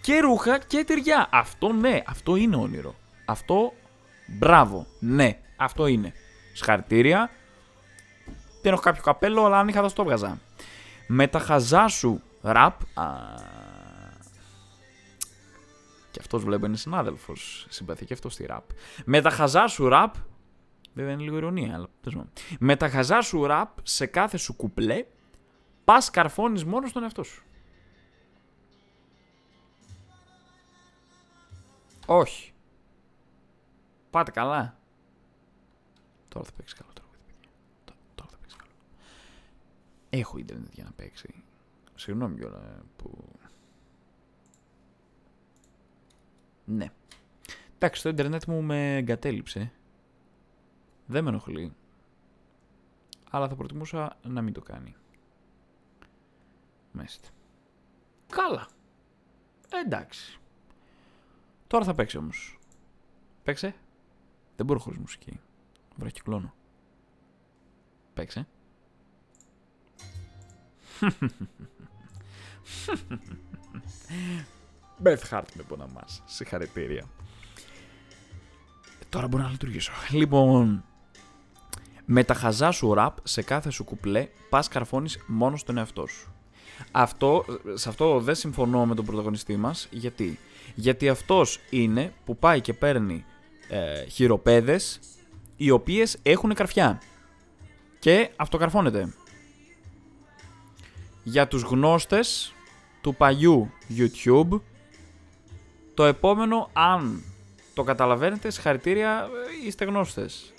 Και 0.00 0.18
ρούχα 0.20 0.58
και 0.58 0.84
τυριά. 0.84 1.28
Αυτό 1.30 1.72
ναι, 1.72 2.02
αυτό 2.06 2.36
είναι 2.36 2.56
όνειρο. 2.56 2.94
Αυτό 3.24 3.72
μπράβο, 4.26 4.86
ναι. 4.98 5.38
Αυτό 5.56 5.86
είναι. 5.86 6.12
Συγχαρητήρια. 6.52 7.30
Δεν 8.62 8.72
έχω 8.72 8.82
κάποιο 8.82 9.02
καπέλο, 9.02 9.44
αλλά 9.44 9.58
αν 9.58 9.68
είχα 9.68 9.82
θα 9.82 9.92
το 9.92 10.02
έβγαζα. 10.02 10.40
Με 11.06 11.26
τα 11.26 11.38
χαζά 11.38 11.88
σου 11.88 12.22
ραπ. 12.40 12.80
Α, 12.94 13.06
και 16.10 16.20
αυτός 16.20 16.44
βλέπω 16.44 16.66
είναι 16.66 16.76
συνάδελφος. 16.76 17.66
Συμπαθεί 17.68 18.04
και 18.04 18.12
αυτός 18.14 18.32
στη 18.32 18.46
ραπ. 18.46 18.64
Με 19.04 19.20
τα 19.20 19.30
χαζά 19.30 19.66
σου 19.66 19.88
ραπ. 19.88 20.14
Βέβαια 20.94 21.12
είναι 21.12 21.22
λίγο 21.22 21.36
ηρωνία, 21.36 21.74
αλλά 21.74 21.86
τέλος 22.00 22.24
Με 22.58 22.76
τα 22.76 22.88
χαζά 22.88 23.20
σου 23.20 23.46
ραπ 23.46 23.78
σε 23.82 24.06
κάθε 24.06 24.36
σου 24.36 24.56
κουπλέ. 24.56 25.06
Πας 25.84 26.10
καρφώνεις 26.10 26.64
μόνος 26.64 26.90
στον 26.90 27.02
εαυτό 27.02 27.22
σου. 27.22 27.44
Όχι. 32.06 32.52
Πάτε 34.10 34.30
καλά. 34.30 34.78
Τώρα 36.28 36.44
θα 36.44 36.52
παίξεις 36.56 36.78
καλό 36.78 36.90
τραγούδι, 36.92 37.18
παιδιά. 37.26 37.50
Τώρα 38.14 38.30
θα 38.30 38.36
παίξεις 38.36 38.58
καλό. 38.58 38.70
Έχω 40.10 40.38
ίντερνετ 40.38 40.72
για 40.72 40.84
να 40.84 40.90
παίξει. 40.90 41.44
Συγγνώμη 41.94 42.38
κιόλα 42.38 42.82
που. 42.96 43.24
Ναι. 46.64 46.86
Εντάξει, 47.74 48.02
το 48.02 48.08
ίντερνετ 48.08 48.44
μου 48.44 48.62
με 48.62 48.96
εγκατέλειψε. 48.96 49.72
Δεν 51.06 51.24
με 51.24 51.30
ενοχλεί. 51.30 51.74
Αλλά 53.30 53.48
θα 53.48 53.54
προτιμούσα 53.54 54.16
να 54.22 54.42
μην 54.42 54.52
το 54.52 54.60
κάνει. 54.60 54.96
Μέστε. 56.92 57.28
Καλά. 58.28 58.68
εντάξει. 59.84 60.38
Τώρα 61.66 61.84
θα 61.84 61.94
παίξει 61.94 62.16
όμως. 62.16 62.58
Παίξε. 63.42 63.74
Δεν 64.56 64.66
μπορώ 64.66 64.78
χωρίς 64.78 64.98
μουσική. 64.98 65.40
Βραχυκλώνω. 65.96 66.54
Παίξε. 68.14 68.46
Beth 75.02 75.22
Hart 75.30 75.48
με 75.54 75.62
ποναμάς. 75.62 76.22
Συγχαρητήρια. 76.24 77.08
Τώρα 79.08 79.28
μπορώ 79.28 79.42
να 79.42 79.50
λειτουργήσω. 79.50 79.92
Λοιπόν, 80.10 80.84
με 82.04 82.24
τα 82.24 82.34
χαζά 82.34 82.70
σου 82.70 82.94
ραπ 82.94 83.16
σε 83.22 83.42
κάθε 83.42 83.70
σου 83.70 83.84
κουπλέ 83.84 84.28
πας 84.48 84.68
καρφώνεις 84.68 85.18
μόνος 85.26 85.60
στον 85.60 85.76
εαυτό 85.76 86.06
σου. 86.06 86.34
Αυτό, 86.92 87.44
σε 87.74 87.88
αυτό 87.88 88.20
δεν 88.20 88.34
συμφωνώ 88.34 88.86
με 88.86 88.94
τον 88.94 89.04
πρωταγωνιστή 89.04 89.56
μας. 89.56 89.88
Γιατί, 89.90 90.38
Γιατί 90.74 91.08
αυτός 91.08 91.60
είναι 91.70 92.12
που 92.24 92.36
πάει 92.36 92.60
και 92.60 92.72
παίρνει 92.72 93.24
ε, 93.68 94.06
χειροπέδες 94.06 95.00
οι 95.56 95.70
οποίες 95.70 96.18
έχουν 96.22 96.54
καρφιά 96.54 97.00
και 97.98 98.30
αυτοκαρφώνεται. 98.36 99.14
Για 101.22 101.48
τους 101.48 101.62
γνώστες 101.62 102.52
του 103.00 103.14
παλιού 103.14 103.70
YouTube, 103.96 104.60
το 105.94 106.04
επόμενο, 106.04 106.70
αν 106.72 107.22
το 107.74 107.82
καταλαβαίνετε, 107.82 108.50
συγχαρητήρια, 108.50 109.28
ε, 109.62 109.66
είστε 109.66 109.84
γνώστες. 109.84 110.53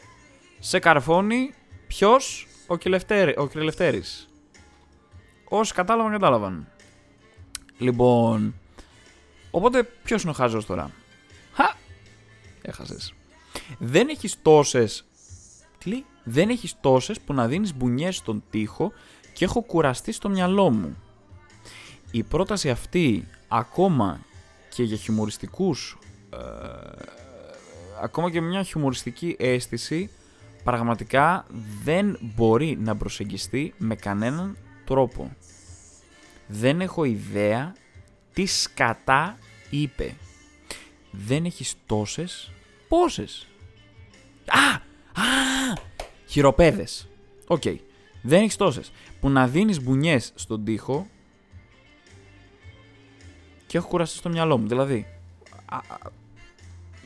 Σε 0.60 0.80
καρφώνει 0.80 1.54
ποιος, 1.88 2.48
ο, 2.68 2.78
Κυλευτέρη, 2.78 3.34
ο 3.38 3.48
Κυλευτέρης. 3.48 4.30
Όσοι 5.50 5.74
κατάλαβαν, 5.74 6.12
κατάλαβαν. 6.12 6.68
Λοιπόν, 7.78 8.56
οπότε 9.52 9.84
ποιος 9.84 10.22
είναι 10.22 10.32
ο 10.32 10.34
χάζος 10.34 10.65
τώρα; 10.65 10.91
Χα, 11.54 11.76
έχασες. 12.62 13.13
Δεν 13.80 14.10
έχεις 14.10 14.41
τόσες... 14.41 15.06
Τι 15.78 15.89
λέει; 15.89 16.06
Δεν 16.24 16.50
έχεις 16.50 16.76
τόσες 16.82 17.20
που 17.20 17.34
να 17.34 17.48
δίνεις 17.48 17.76
μπουνιές 17.76 18.15
στον 18.15 18.44
τοίχο 18.50 18.91
και 19.34 19.46
έχω 19.46 19.62
κουραστεί 19.62 20.12
στο 20.12 20.30
μυαλό 20.30 20.70
μου. 20.70 20.98
Η 22.12 22.24
πρόταση 22.24 22.70
αυτή 22.70 23.28
ακόμα 23.48 24.20
και 24.70 24.84
για 24.84 24.98
χιουμοριστικούς... 24.98 25.98
Ε, 26.34 26.38
ακόμα 28.02 28.32
και 28.32 28.41
μια 28.41 28.63
χιουμοριστική 28.63 29.36
αίσθηση 29.39 30.10
πραγματικά 30.65 31.45
δεν 31.84 32.17
μπορεί 32.21 32.78
να 32.80 32.95
προσεγγιστεί 32.95 33.73
με 33.78 33.95
κανέναν 33.95 34.58
τρόπο. 34.86 35.36
Δεν 36.47 36.82
έχω 36.82 37.04
ιδέα 37.04 37.73
τι 38.34 38.45
σκατά 38.45 39.38
είπε. 39.69 40.15
Δεν 41.12 41.45
έχεις 41.45 41.75
τόσες 41.86 42.51
Πόσες. 42.88 43.47
Α! 44.45 44.73
Α! 45.21 45.78
Χειροπέδες. 46.25 47.08
OK. 47.47 47.62
Okay. 47.65 47.75
Δεν 48.21 48.41
έχεις 48.41 48.56
τόσες. 48.56 48.91
Που 49.19 49.30
να 49.30 49.47
δίνεις 49.47 49.84
μπουνιές 49.84 50.32
στον 50.36 50.63
τοίχο. 50.63 51.08
Και 53.67 53.78
έχω 53.78 53.88
κουραστεί 53.88 54.17
στο 54.17 54.30
μυαλό 54.30 54.58
μου. 54.58 54.67
Δηλαδή. 54.67 55.06
Α, 55.65 55.75
α, 55.75 55.82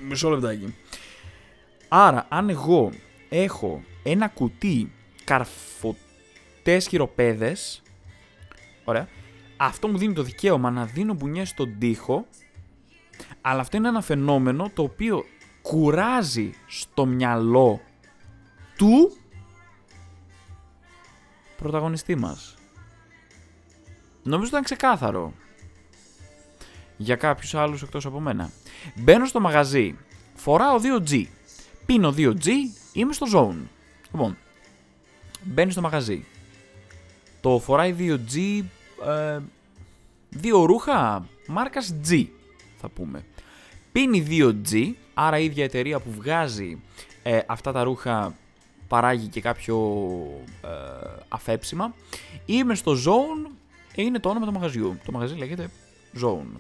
μισό 0.08 0.30
λεπτάκι. 0.30 0.76
Άρα, 1.88 2.26
αν 2.30 2.50
εγώ 2.50 2.91
έχω 3.30 3.84
ένα 4.04 4.28
κουτί 4.28 4.92
καρφωτές 5.24 6.88
χειροπέδες, 6.88 7.82
ωραία, 8.84 9.08
αυτό 9.58 9.88
μου 9.88 9.98
δίνει 9.98 10.13
το 10.13 10.24
δικαίωμα 10.24 10.72
να 10.72 10.86
δίνω 10.86 11.13
μπουνιές 11.13 11.50
στον 11.50 11.80
τοίχο, 11.80 12.26
Αλλά 13.42 13.62
αυτό 13.62 13.78
είναι 13.78 13.88
ένα 13.88 14.02
φαινόμενο 14.02 14.72
το 14.74 14.84
οποίο 14.84 15.26
κουράζει 15.62 16.54
στο 16.68 17.06
μυαλό 17.06 17.82
του 18.78 19.18
πρωταγωνιστή 21.58 22.15
μας. 22.15 22.56
Νομίζω 24.24 24.50
ήταν 24.50 24.63
ξεκάθαρο. 24.63 25.34
Για 26.98 27.15
κάποιους 27.15 27.56
άλλους 27.56 27.82
εκτός 27.82 28.06
από 28.06 28.20
μένα. 28.20 28.52
Μπαίνω 28.96 29.26
στο 29.26 29.39
μαγαζί. 29.39 29.98
Φοράω 30.36 30.80
2G. 30.80 31.26
Πίνω 31.86 32.13
2G. 32.18 32.48
Είμαι 33.00 33.14
στο 33.14 33.26
zone. 33.34 33.68
Λοιπόν. 34.12 34.38
Μπαίνεις 35.44 35.74
στο 35.74 35.82
μαγαζί. 35.82 36.26
Το 37.42 37.60
φοράει 37.60 37.96
2G. 38.00 38.64
Ε, 39.08 39.40
δύο 40.30 40.64
ρούχα 40.64 41.26
μάρκας 41.48 41.96
G 42.10 42.26
θα 42.80 42.90
πούμε. 42.90 43.26
Πίνει 43.92 44.28
2G. 44.30 44.92
Άρα 45.14 45.40
η 45.40 45.46
ίδια 45.46 45.64
εταιρεία 45.64 46.00
που 46.00 46.12
βγάζει 46.12 46.82
ε, 47.24 47.40
αυτά 47.46 47.72
τα 47.72 47.84
ρούχα 47.84 48.36
παράγει 48.88 49.28
και 49.28 49.42
κάποιο 49.42 49.78
ε, 50.64 50.68
αφέψιμα. 51.28 51.94
Είμαι 52.46 52.76
στο 52.76 52.92
Zone, 52.92 53.52
είναι 53.96 54.20
το 54.20 54.30
όνομα 54.30 54.46
του 54.46 54.54
μαγαζιού. 54.54 55.00
Το 55.06 55.12
μαγαζί 55.12 55.36
λέγεται 55.36 55.70
Zone. 56.22 56.60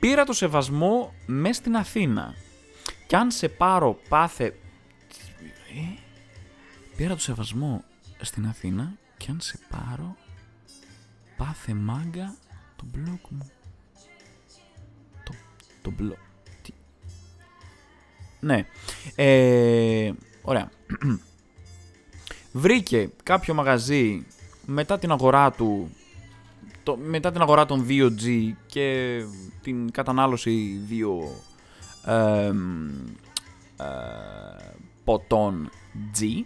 Πήρα 0.00 0.24
το 0.24 0.32
σεβασμό 0.32 1.14
μες 1.26 1.56
στην 1.56 1.76
Αθήνα. 1.76 2.34
Κι 3.06 3.16
αν 3.16 3.30
σε 3.30 3.48
πάρω 3.48 3.98
πάθε... 4.08 4.54
Ε; 5.74 5.98
Πήρα 6.96 7.14
το 7.14 7.20
σεβασμό 7.20 7.84
στην 8.20 8.46
Αθήνα 8.46 8.92
κι 9.16 9.30
αν 9.30 9.40
σε 9.40 9.58
πάρω 9.70 10.16
πάθε 11.36 11.74
μάγκα 11.74 12.34
το 12.76 12.84
μπλοκ 12.92 13.28
μου. 13.28 13.50
Το, 15.24 15.34
το 15.82 15.90
μπλοκ... 15.90 16.18
Ναι. 18.40 18.66
Ε, 19.14 20.12
ωραία. 20.42 20.70
Βρήκε 22.52 23.10
κάποιο 23.22 23.54
μαγαζί 23.54 24.26
μετά 24.66 24.98
την 24.98 25.10
αγορά 25.10 25.50
του 25.52 25.90
το, 26.82 26.96
μετά 26.96 27.32
την 27.32 27.40
αγορά 27.40 27.66
των 27.66 27.86
2G 27.88 28.52
και 28.66 29.18
την 29.62 29.90
κατανάλωση 29.90 30.80
δύο 30.86 31.42
ε, 32.06 32.46
ε, 32.46 32.52
ποτών 35.04 35.70
G, 36.20 36.44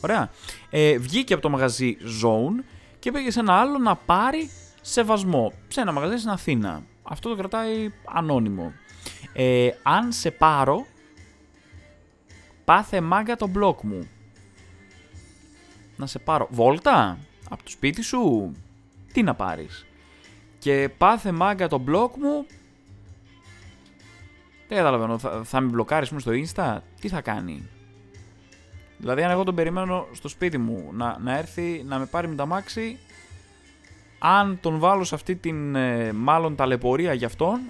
ωραία, 0.00 0.30
ε, 0.70 0.98
βγήκε 0.98 1.32
από 1.32 1.42
το 1.42 1.48
μαγαζί 1.48 1.96
Zone 2.22 2.64
και 2.98 3.12
πήγε 3.12 3.30
σε 3.30 3.40
ένα 3.40 3.54
άλλο 3.54 3.78
να 3.78 3.96
πάρει 3.96 4.50
σεβασμό, 4.80 5.52
σε 5.68 5.80
ένα 5.80 5.92
μαγαζί 5.92 6.16
στην 6.16 6.30
Αθήνα. 6.30 6.82
Αυτό 7.02 7.28
το 7.28 7.36
κρατάει 7.36 7.92
ανώνυμο. 8.04 8.72
Ε, 9.32 9.70
αν 9.82 10.12
σε 10.12 10.30
πάρω, 10.30 10.86
πάθε 12.64 13.00
μάγκα 13.00 13.36
το 13.36 13.46
μπλοκ 13.46 13.82
μου. 13.82 14.08
Να 15.96 16.06
σε 16.06 16.18
πάρω. 16.18 16.48
Βόλτα, 16.50 17.18
από 17.50 17.62
το 17.62 17.70
σπίτι 17.70 18.02
σου, 18.02 18.52
τι 19.12 19.22
να 19.22 19.34
πάρεις; 19.34 19.86
Και 20.58 20.90
πάθε 20.98 21.32
μάγκα 21.32 21.68
το 21.68 21.84
blog 21.86 22.10
μου, 22.16 22.46
δεν 24.68 24.78
καταλαβαίνω, 24.78 25.18
θα, 25.18 25.44
θα 25.44 25.60
με 25.60 25.68
μπλοκάρεις 25.68 26.08
στο 26.16 26.32
insta, 26.32 26.78
τι 27.00 27.08
θα 27.08 27.20
κάνει; 27.20 27.68
Δηλαδή 29.00 29.22
αν 29.22 29.30
εγώ 29.30 29.44
τον 29.44 29.54
περιμένω 29.54 30.06
στο 30.12 30.28
σπίτι 30.28 30.58
μου 30.58 30.90
να, 30.92 31.18
να 31.18 31.38
έρθει 31.38 31.82
να 31.86 31.98
με 31.98 32.06
πάρει 32.06 32.28
με 32.28 32.34
τ' 32.34 32.46
αμάξι, 32.46 32.98
αν 34.18 34.58
τον 34.60 34.78
βάλω 34.78 35.04
σε 35.04 35.14
αυτή 35.14 35.36
την 35.36 35.74
ε, 35.74 36.12
μάλλον 36.12 36.56
ταλαιπωρία 36.56 37.12
για 37.12 37.26
αυτόν, 37.26 37.60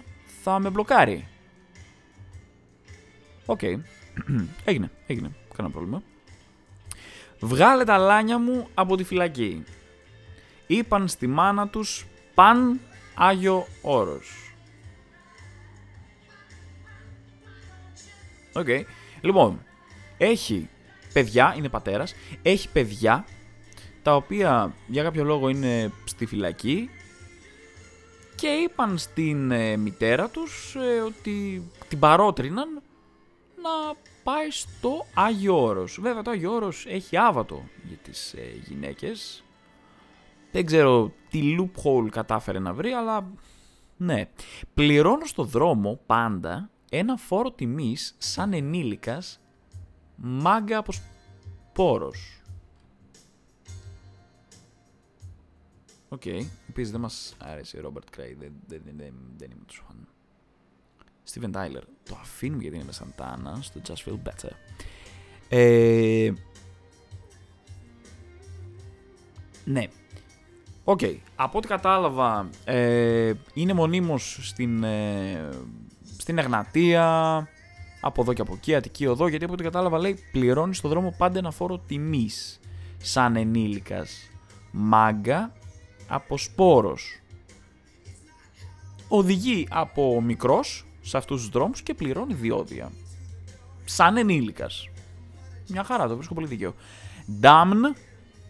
θα 0.42 0.58
με 0.58 0.70
μπλοκάρει. 0.70 1.28
Οκ. 3.46 3.62
έγινε, 4.64 4.90
έγινε. 5.06 5.30
Κανένα 5.56 5.74
πρόβλημα. 5.74 6.02
Βγάλε 7.40 7.84
τ' 7.84 7.98
αλάνια 7.98 8.38
μου 8.38 8.68
από 8.74 8.96
τη 8.96 9.04
φυλακή 9.04 9.64
είπαν 10.66 11.08
στη 11.08 11.26
μάνα 11.26 11.68
τους 11.68 12.06
παν 12.34 12.80
Άγιο 13.14 13.66
Όρος. 13.82 14.54
OK. 18.52 18.66
Okay. 18.68 18.82
Λοιπόν, 19.20 19.64
έχει 20.18 20.68
παιδιά, 21.12 21.54
είναι 21.56 21.68
πατέρας, 21.68 22.14
έχει 22.42 22.68
παιδιά 22.68 23.24
τα 24.02 24.16
οποία 24.16 24.74
για 24.86 25.02
κάποιο 25.02 25.24
λόγο 25.24 25.48
είναι 25.48 25.92
στη 26.04 26.26
φυλακή 26.26 26.90
και 28.34 28.46
είπαν 28.46 28.98
στην 28.98 29.50
ε, 29.50 29.76
μητέρα 29.76 30.28
τους 30.28 30.74
ε, 30.74 31.00
ότι 31.00 31.62
την 31.88 31.98
παρότριναν 31.98 32.82
να 33.62 33.94
πάει 34.22 34.50
στο 34.50 35.06
Άγιο 35.14 35.62
Όρος. 35.62 35.98
Βέβαια 36.00 36.22
το 36.22 36.30
Άγιο 36.30 36.54
Όρος 36.54 36.86
έχει 36.88 37.16
άβατο 37.16 37.64
για 37.88 37.96
τις 37.96 38.32
ε, 38.32 38.42
γυναίκες 38.68 39.44
δεν 40.52 40.66
ξέρω 40.66 41.12
τι 41.30 41.56
loophole 41.58 42.08
κατάφερε 42.10 42.58
να 42.58 42.72
βρει, 42.72 42.90
αλλά 42.90 43.30
ναι. 43.96 44.28
Πληρώνω 44.74 45.24
στο 45.24 45.44
δρόμο 45.44 46.00
πάντα 46.06 46.70
ένα 46.90 47.16
φόρο 47.16 47.50
τιμής 47.50 48.14
σαν 48.18 48.52
ενήλικας 48.52 49.39
μάγκα 50.20 50.78
από 50.78 50.92
σπόρος. 50.92 52.42
OK. 56.08 56.22
Okay. 56.24 56.44
Επίσης 56.68 56.90
δεν 56.90 57.00
μας 57.00 57.36
άρεσε 57.38 57.76
ο 57.76 57.80
Robert 57.80 58.10
Cray. 58.10 58.36
Δεν, 58.40 58.52
δεν, 58.66 58.82
δεν, 58.84 59.14
δεν 59.36 59.50
είμαι 59.50 59.64
τόσο 59.66 59.82
φαν. 59.86 60.08
Steven 61.32 61.56
Tyler. 61.56 61.82
Το 62.04 62.18
αφήνουμε 62.20 62.62
γιατί 62.62 62.76
είναι 62.76 62.84
με 62.84 62.92
Σαντάνα 62.92 63.58
στο 63.62 63.80
Just 63.86 64.08
Feel 64.08 64.18
Better. 64.28 64.50
Ε, 65.48 66.32
ναι. 69.64 69.88
Οκ. 70.84 71.00
Από 71.36 71.58
ό,τι 71.58 71.66
κατάλαβα, 71.66 72.48
ε, 72.64 73.32
είναι 73.54 73.72
μονίμως 73.72 74.38
στην, 74.42 74.84
ε, 74.84 75.48
στην 76.18 76.38
Εγνατία, 76.38 77.48
από 78.00 78.22
εδώ 78.22 78.32
και 78.32 78.40
από 78.40 78.54
εκεί, 78.54 78.74
Αττική 78.74 79.06
Οδό, 79.06 79.28
γιατί 79.28 79.44
από 79.44 79.52
ό,τι 79.52 79.62
κατάλαβα 79.62 79.98
λέει 79.98 80.18
πληρώνεις 80.32 80.76
στο 80.76 80.88
δρόμο 80.88 81.14
πάντα 81.18 81.38
ένα 81.38 81.50
φόρο 81.50 81.78
τιμής, 81.78 82.60
σαν 82.98 83.36
ενήλικας. 83.36 84.30
Μάγκα 84.70 85.52
από 86.08 86.38
σπόρος. 86.38 87.20
Οδηγεί 89.08 89.66
από 89.70 90.20
μικρός 90.22 90.86
σε 91.00 91.16
αυτούς 91.16 91.40
τους 91.40 91.50
δρόμους 91.50 91.82
και 91.82 91.94
πληρώνει 91.94 92.34
διόδια. 92.34 92.92
Σαν 93.84 94.16
ενήλικας. 94.16 94.88
Μια 95.68 95.84
χαρά, 95.84 96.08
το 96.08 96.14
βρίσκω 96.14 96.34
πολύ 96.34 96.46
δίκαιο. 96.46 96.74
Damn, 97.42 97.96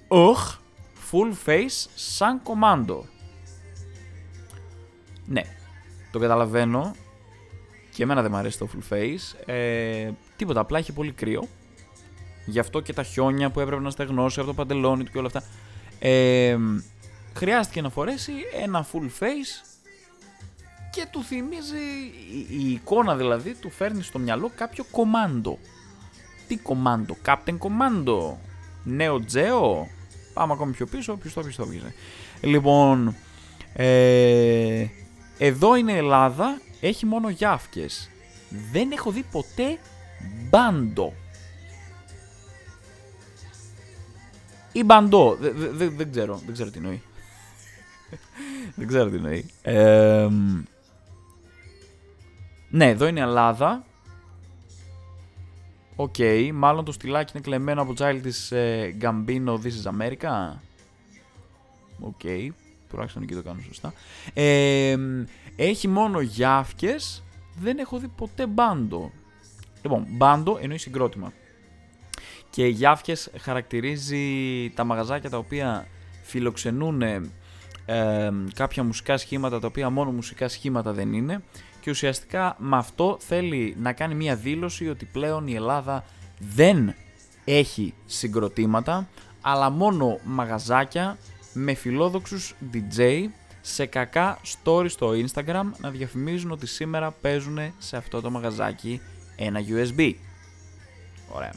οχ, 0.09 0.59
full 1.11 1.49
face 1.49 1.87
σαν 1.95 2.43
κομμάντο. 2.43 3.05
Ναι, 5.27 5.43
το 6.11 6.19
καταλαβαίνω 6.19 6.95
και 7.92 8.03
εμένα 8.03 8.22
δεν 8.22 8.31
μου 8.31 8.37
αρέσει 8.37 8.59
το 8.59 8.68
full 8.72 8.92
face. 8.92 9.53
Ε, 9.53 10.11
τίποτα, 10.37 10.61
απλά 10.61 10.79
έχει 10.79 10.92
πολύ 10.92 11.12
κρύο. 11.12 11.48
Γι' 12.46 12.59
αυτό 12.59 12.81
και 12.81 12.92
τα 12.92 13.03
χιόνια 13.03 13.50
που 13.50 13.61
έπρεπε 13.61 13.83
να 13.83 13.90
στεγνώσει 13.90 14.40
από 14.40 14.48
το 14.48 14.55
παντελόνι 14.55 15.05
του 15.05 15.11
και 15.12 15.18
όλα 15.18 15.26
αυτά. 15.26 15.42
Ε, 15.98 16.57
χρειάστηκε 17.35 17.81
να 17.81 17.90
φορέσει 17.90 18.33
ένα 18.62 18.87
full 18.92 19.22
face 19.22 19.66
και 20.90 21.07
του 21.11 21.22
θυμίζει, 21.22 21.76
η, 22.48 22.70
εικόνα 22.72 23.16
δηλαδή, 23.16 23.55
του 23.55 23.70
φέρνει 23.70 24.03
στο 24.03 24.18
μυαλό 24.18 24.50
κάποιο 24.55 24.85
κομμάντο. 24.90 25.59
Τι 26.48 26.57
κομμάντο, 26.57 27.16
Captain 27.24 27.59
Commando, 27.59 28.35
Νέο 28.85 29.24
Τζέο, 29.24 29.88
Πάμε 30.35 30.53
ακόμη 30.53 30.72
πιο 30.72 30.87
πίσω, 30.87 31.16
πιστό, 31.16 31.40
πιστό, 31.40 31.66
πιστό. 31.66 31.87
Λοιπόν, 32.40 33.14
ε, 33.72 34.87
εδώ 35.38 35.76
είναι 35.76 35.92
Ελλάδα, 35.92 36.61
έχει 36.81 37.07
μόνο 37.07 37.29
γιάφκες. 37.29 38.11
Δεν 38.73 38.90
έχω 38.90 39.11
δει 39.11 39.25
ποτέ 39.33 39.79
μπάντο. 40.49 41.12
Ή 44.73 44.85
μπαντό, 44.85 45.37
δεν 45.97 46.11
ξέρω, 46.11 46.40
δεν 46.45 46.53
ξέρω 46.53 46.71
τι 46.71 46.79
εννοεί. 46.79 47.03
δεν 48.77 48.87
ξέρω 48.87 49.11
τι 49.11 49.16
εννοεί. 49.16 49.51
ναι, 52.71 52.88
εδώ 52.88 53.07
είναι 53.07 53.21
Ελλάδα, 53.21 53.85
OK, 56.01 56.14
okay, 56.19 56.51
μάλλον 56.55 56.85
το 56.85 56.93
στυλάκι 56.93 57.33
είναι 57.35 57.43
κλεμμένο 57.43 57.83
από 57.83 57.95
Childish 57.99 58.53
ε, 58.53 58.97
Gambino 59.01 59.59
This 59.62 59.75
is 59.85 60.01
America. 60.01 60.57
OK, 62.01 62.20
okay, 62.23 62.49
τουλάχιστον 62.90 63.23
εκεί 63.23 63.35
το 63.35 63.43
κάνω 63.43 63.61
σωστά. 63.66 63.93
Ε, 64.35 64.97
έχει 65.66 65.88
μόνο 65.88 66.20
γιάφκες, 66.20 67.23
δεν 67.57 67.79
έχω 67.79 67.99
δει 67.99 68.09
ποτέ 68.09 68.46
bando. 68.46 69.11
Λοιπόν, 69.83 70.07
bando 70.09 70.59
εννοεί 70.61 70.79
συγκρότημα. 70.79 71.33
Και 72.51 72.66
γιάφκες 72.66 73.31
χαρακτηρίζει 73.38 74.25
τα 74.75 74.85
μαγαζάκια 74.85 75.31
τα 75.31 75.38
οποία 75.38 75.87
φιλοξενούν 76.23 77.03
ε, 77.03 77.31
ε, 77.87 78.31
κάποια 78.55 78.85
μουσικά 78.85 79.16
σχήματα 79.16 79.61
τα 79.61 79.66
οποία 79.66 79.90
μόνο 79.90 80.11
μουσικά 80.11 80.49
σχήματα 80.49 80.92
δεν 80.92 81.12
είναι 81.12 81.42
και 81.81 81.90
ουσιαστικά 81.90 82.57
με 82.59 82.77
αυτό 82.77 83.16
θέλει 83.20 83.77
να 83.79 83.92
κάνει 83.92 84.14
μια 84.14 84.37
δήλωση 84.37 84.88
ότι 84.88 85.05
πλέον 85.05 85.46
η 85.46 85.55
Ελλάδα 85.55 86.05
δεν 86.38 86.94
έχει 87.44 87.94
συγκροτήματα 88.07 89.09
αλλά 89.40 89.70
μόνο 89.70 90.18
μαγαζάκια 90.25 91.18
με 91.53 91.75
φιλόδοξους 91.75 92.55
DJ 92.73 93.29
σε 93.61 93.87
κακά 93.87 94.38
story 94.44 94.87
στο 94.88 95.11
Instagram 95.11 95.64
να 95.79 95.90
διαφημίζουν 95.90 96.51
ότι 96.51 96.66
σήμερα 96.66 97.11
παίζουν 97.11 97.59
σε 97.79 97.96
αυτό 97.96 98.20
το 98.20 98.31
μαγαζάκι 98.31 99.01
ένα 99.37 99.61
USB. 99.68 100.14
Ωραία. 101.29 101.53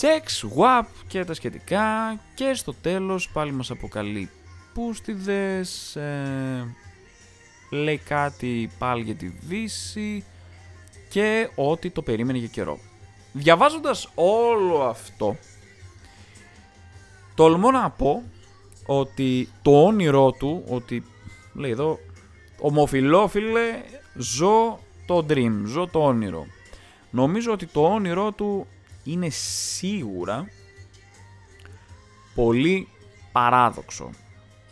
Checks, 0.00 0.48
WAP 0.58 0.86
και 1.06 1.24
τα 1.24 1.34
σχετικά 1.34 2.18
και 2.34 2.54
στο 2.54 2.74
τέλος 2.74 3.28
πάλι 3.28 3.52
μας 3.52 3.70
αποκαλεί 3.70 4.30
πούστιδες, 4.74 5.96
ε, 5.96 6.74
λέει 7.70 7.98
κάτι 7.98 8.70
πάλι 8.78 9.02
για 9.02 9.14
τη 9.14 9.26
Δύση 9.26 10.24
και 11.08 11.50
ότι 11.54 11.90
το 11.90 12.02
περίμενε 12.02 12.38
για 12.38 12.48
καιρό. 12.48 12.78
Διαβάζοντας 13.32 14.08
όλο 14.14 14.82
αυτό, 14.82 15.36
τολμώ 17.34 17.70
να 17.70 17.90
πω 17.90 18.22
ότι 18.86 19.48
το 19.62 19.84
όνειρό 19.84 20.32
του, 20.32 20.64
ότι 20.68 21.04
λέει 21.54 21.70
εδώ, 21.70 21.98
ομοφιλόφιλε, 22.60 23.82
ζω 24.14 24.78
το 25.06 25.26
dream, 25.28 25.52
ζω 25.64 25.86
το 25.86 26.04
όνειρο. 26.04 26.46
Νομίζω 27.10 27.52
ότι 27.52 27.66
το 27.66 27.84
όνειρό 27.84 28.32
του 28.32 28.66
είναι 29.04 29.28
σίγουρα 29.28 30.48
πολύ 32.34 32.88
παράδοξο, 33.32 34.10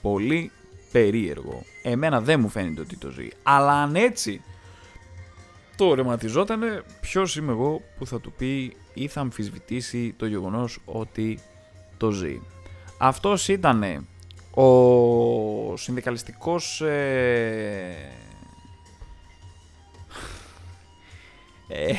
πολύ 0.02 0.50
περίεργο. 0.92 1.62
Εμένα 1.82 2.20
δεν 2.20 2.40
μου 2.40 2.48
φαίνεται 2.48 2.80
ότι 2.80 2.96
το 2.96 3.10
ζει. 3.10 3.28
Αλλά 3.42 3.72
αν 3.72 3.96
έτσι 3.96 4.42
το 5.76 5.94
ρεματιζότανε, 5.94 6.82
ποιος 7.00 7.36
είμαι 7.36 7.52
εγώ 7.52 7.80
που 7.98 8.06
θα 8.06 8.20
του 8.20 8.32
πει 8.32 8.76
ή 8.94 9.08
θα 9.08 9.20
αμφισβητήσει 9.20 10.14
το 10.16 10.26
γεγονός 10.26 10.78
ότι 10.84 11.38
το 11.96 12.10
ζει. 12.10 12.40
Αυτός 13.06 13.48
ήταν 13.48 14.06
ο 14.54 15.76
συνδικαλιστικός 15.76 16.80
ε, 16.80 17.96
ε, 21.68 21.92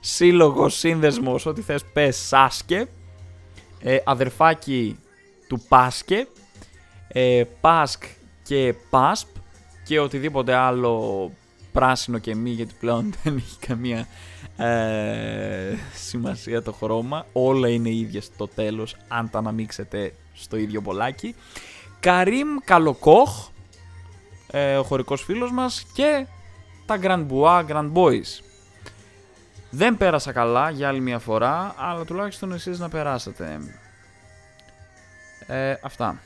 σύλλογος, 0.00 0.74
σύνδεσμος, 0.74 1.46
ό,τι 1.46 1.62
θες 1.62 1.84
πες, 1.92 2.16
Σάσκε, 2.16 2.86
ε, 3.80 3.98
αδερφάκι 4.04 4.98
του 5.48 5.64
Πάσκε, 5.68 6.26
ε, 7.08 7.42
Πάσκ 7.60 8.02
και 8.42 8.74
Πάσπ 8.90 9.28
και 9.84 10.00
οτιδήποτε 10.00 10.54
άλλο 10.54 11.30
πράσινο 11.76 12.18
και 12.18 12.34
μη 12.34 12.50
γιατί 12.50 12.74
πλέον 12.80 13.14
δεν 13.22 13.36
έχει 13.36 13.58
καμία 13.66 14.06
ε, 14.56 15.74
σημασία 15.94 16.62
το 16.62 16.72
χρώμα. 16.72 17.26
Όλα 17.32 17.68
είναι 17.68 17.90
ίδια 17.90 18.20
στο 18.20 18.48
τέλος 18.48 18.96
αν 19.08 19.30
τα 19.30 19.38
αναμίξετε 19.38 20.12
στο 20.32 20.56
ίδιο 20.56 20.80
μπολάκι. 20.80 21.34
Καρίμ 22.00 22.48
Καλοκόχ, 22.64 23.48
ε, 24.50 24.76
ο 24.76 24.82
χωρικός 24.82 25.22
φίλος 25.22 25.52
μας 25.52 25.86
και 25.94 26.26
τα 26.86 26.98
Grand 27.02 27.26
Bois 27.30 27.66
Grand 27.66 27.92
Boys. 27.92 28.42
Δεν 29.70 29.96
πέρασα 29.96 30.32
καλά 30.32 30.70
για 30.70 30.88
άλλη 30.88 31.00
μια 31.00 31.18
φορά, 31.18 31.74
αλλά 31.78 32.04
τουλάχιστον 32.04 32.52
εσείς 32.52 32.78
να 32.78 32.88
περάσετε. 32.88 33.60
Ε, 35.46 35.74
αυτά. 35.82 36.20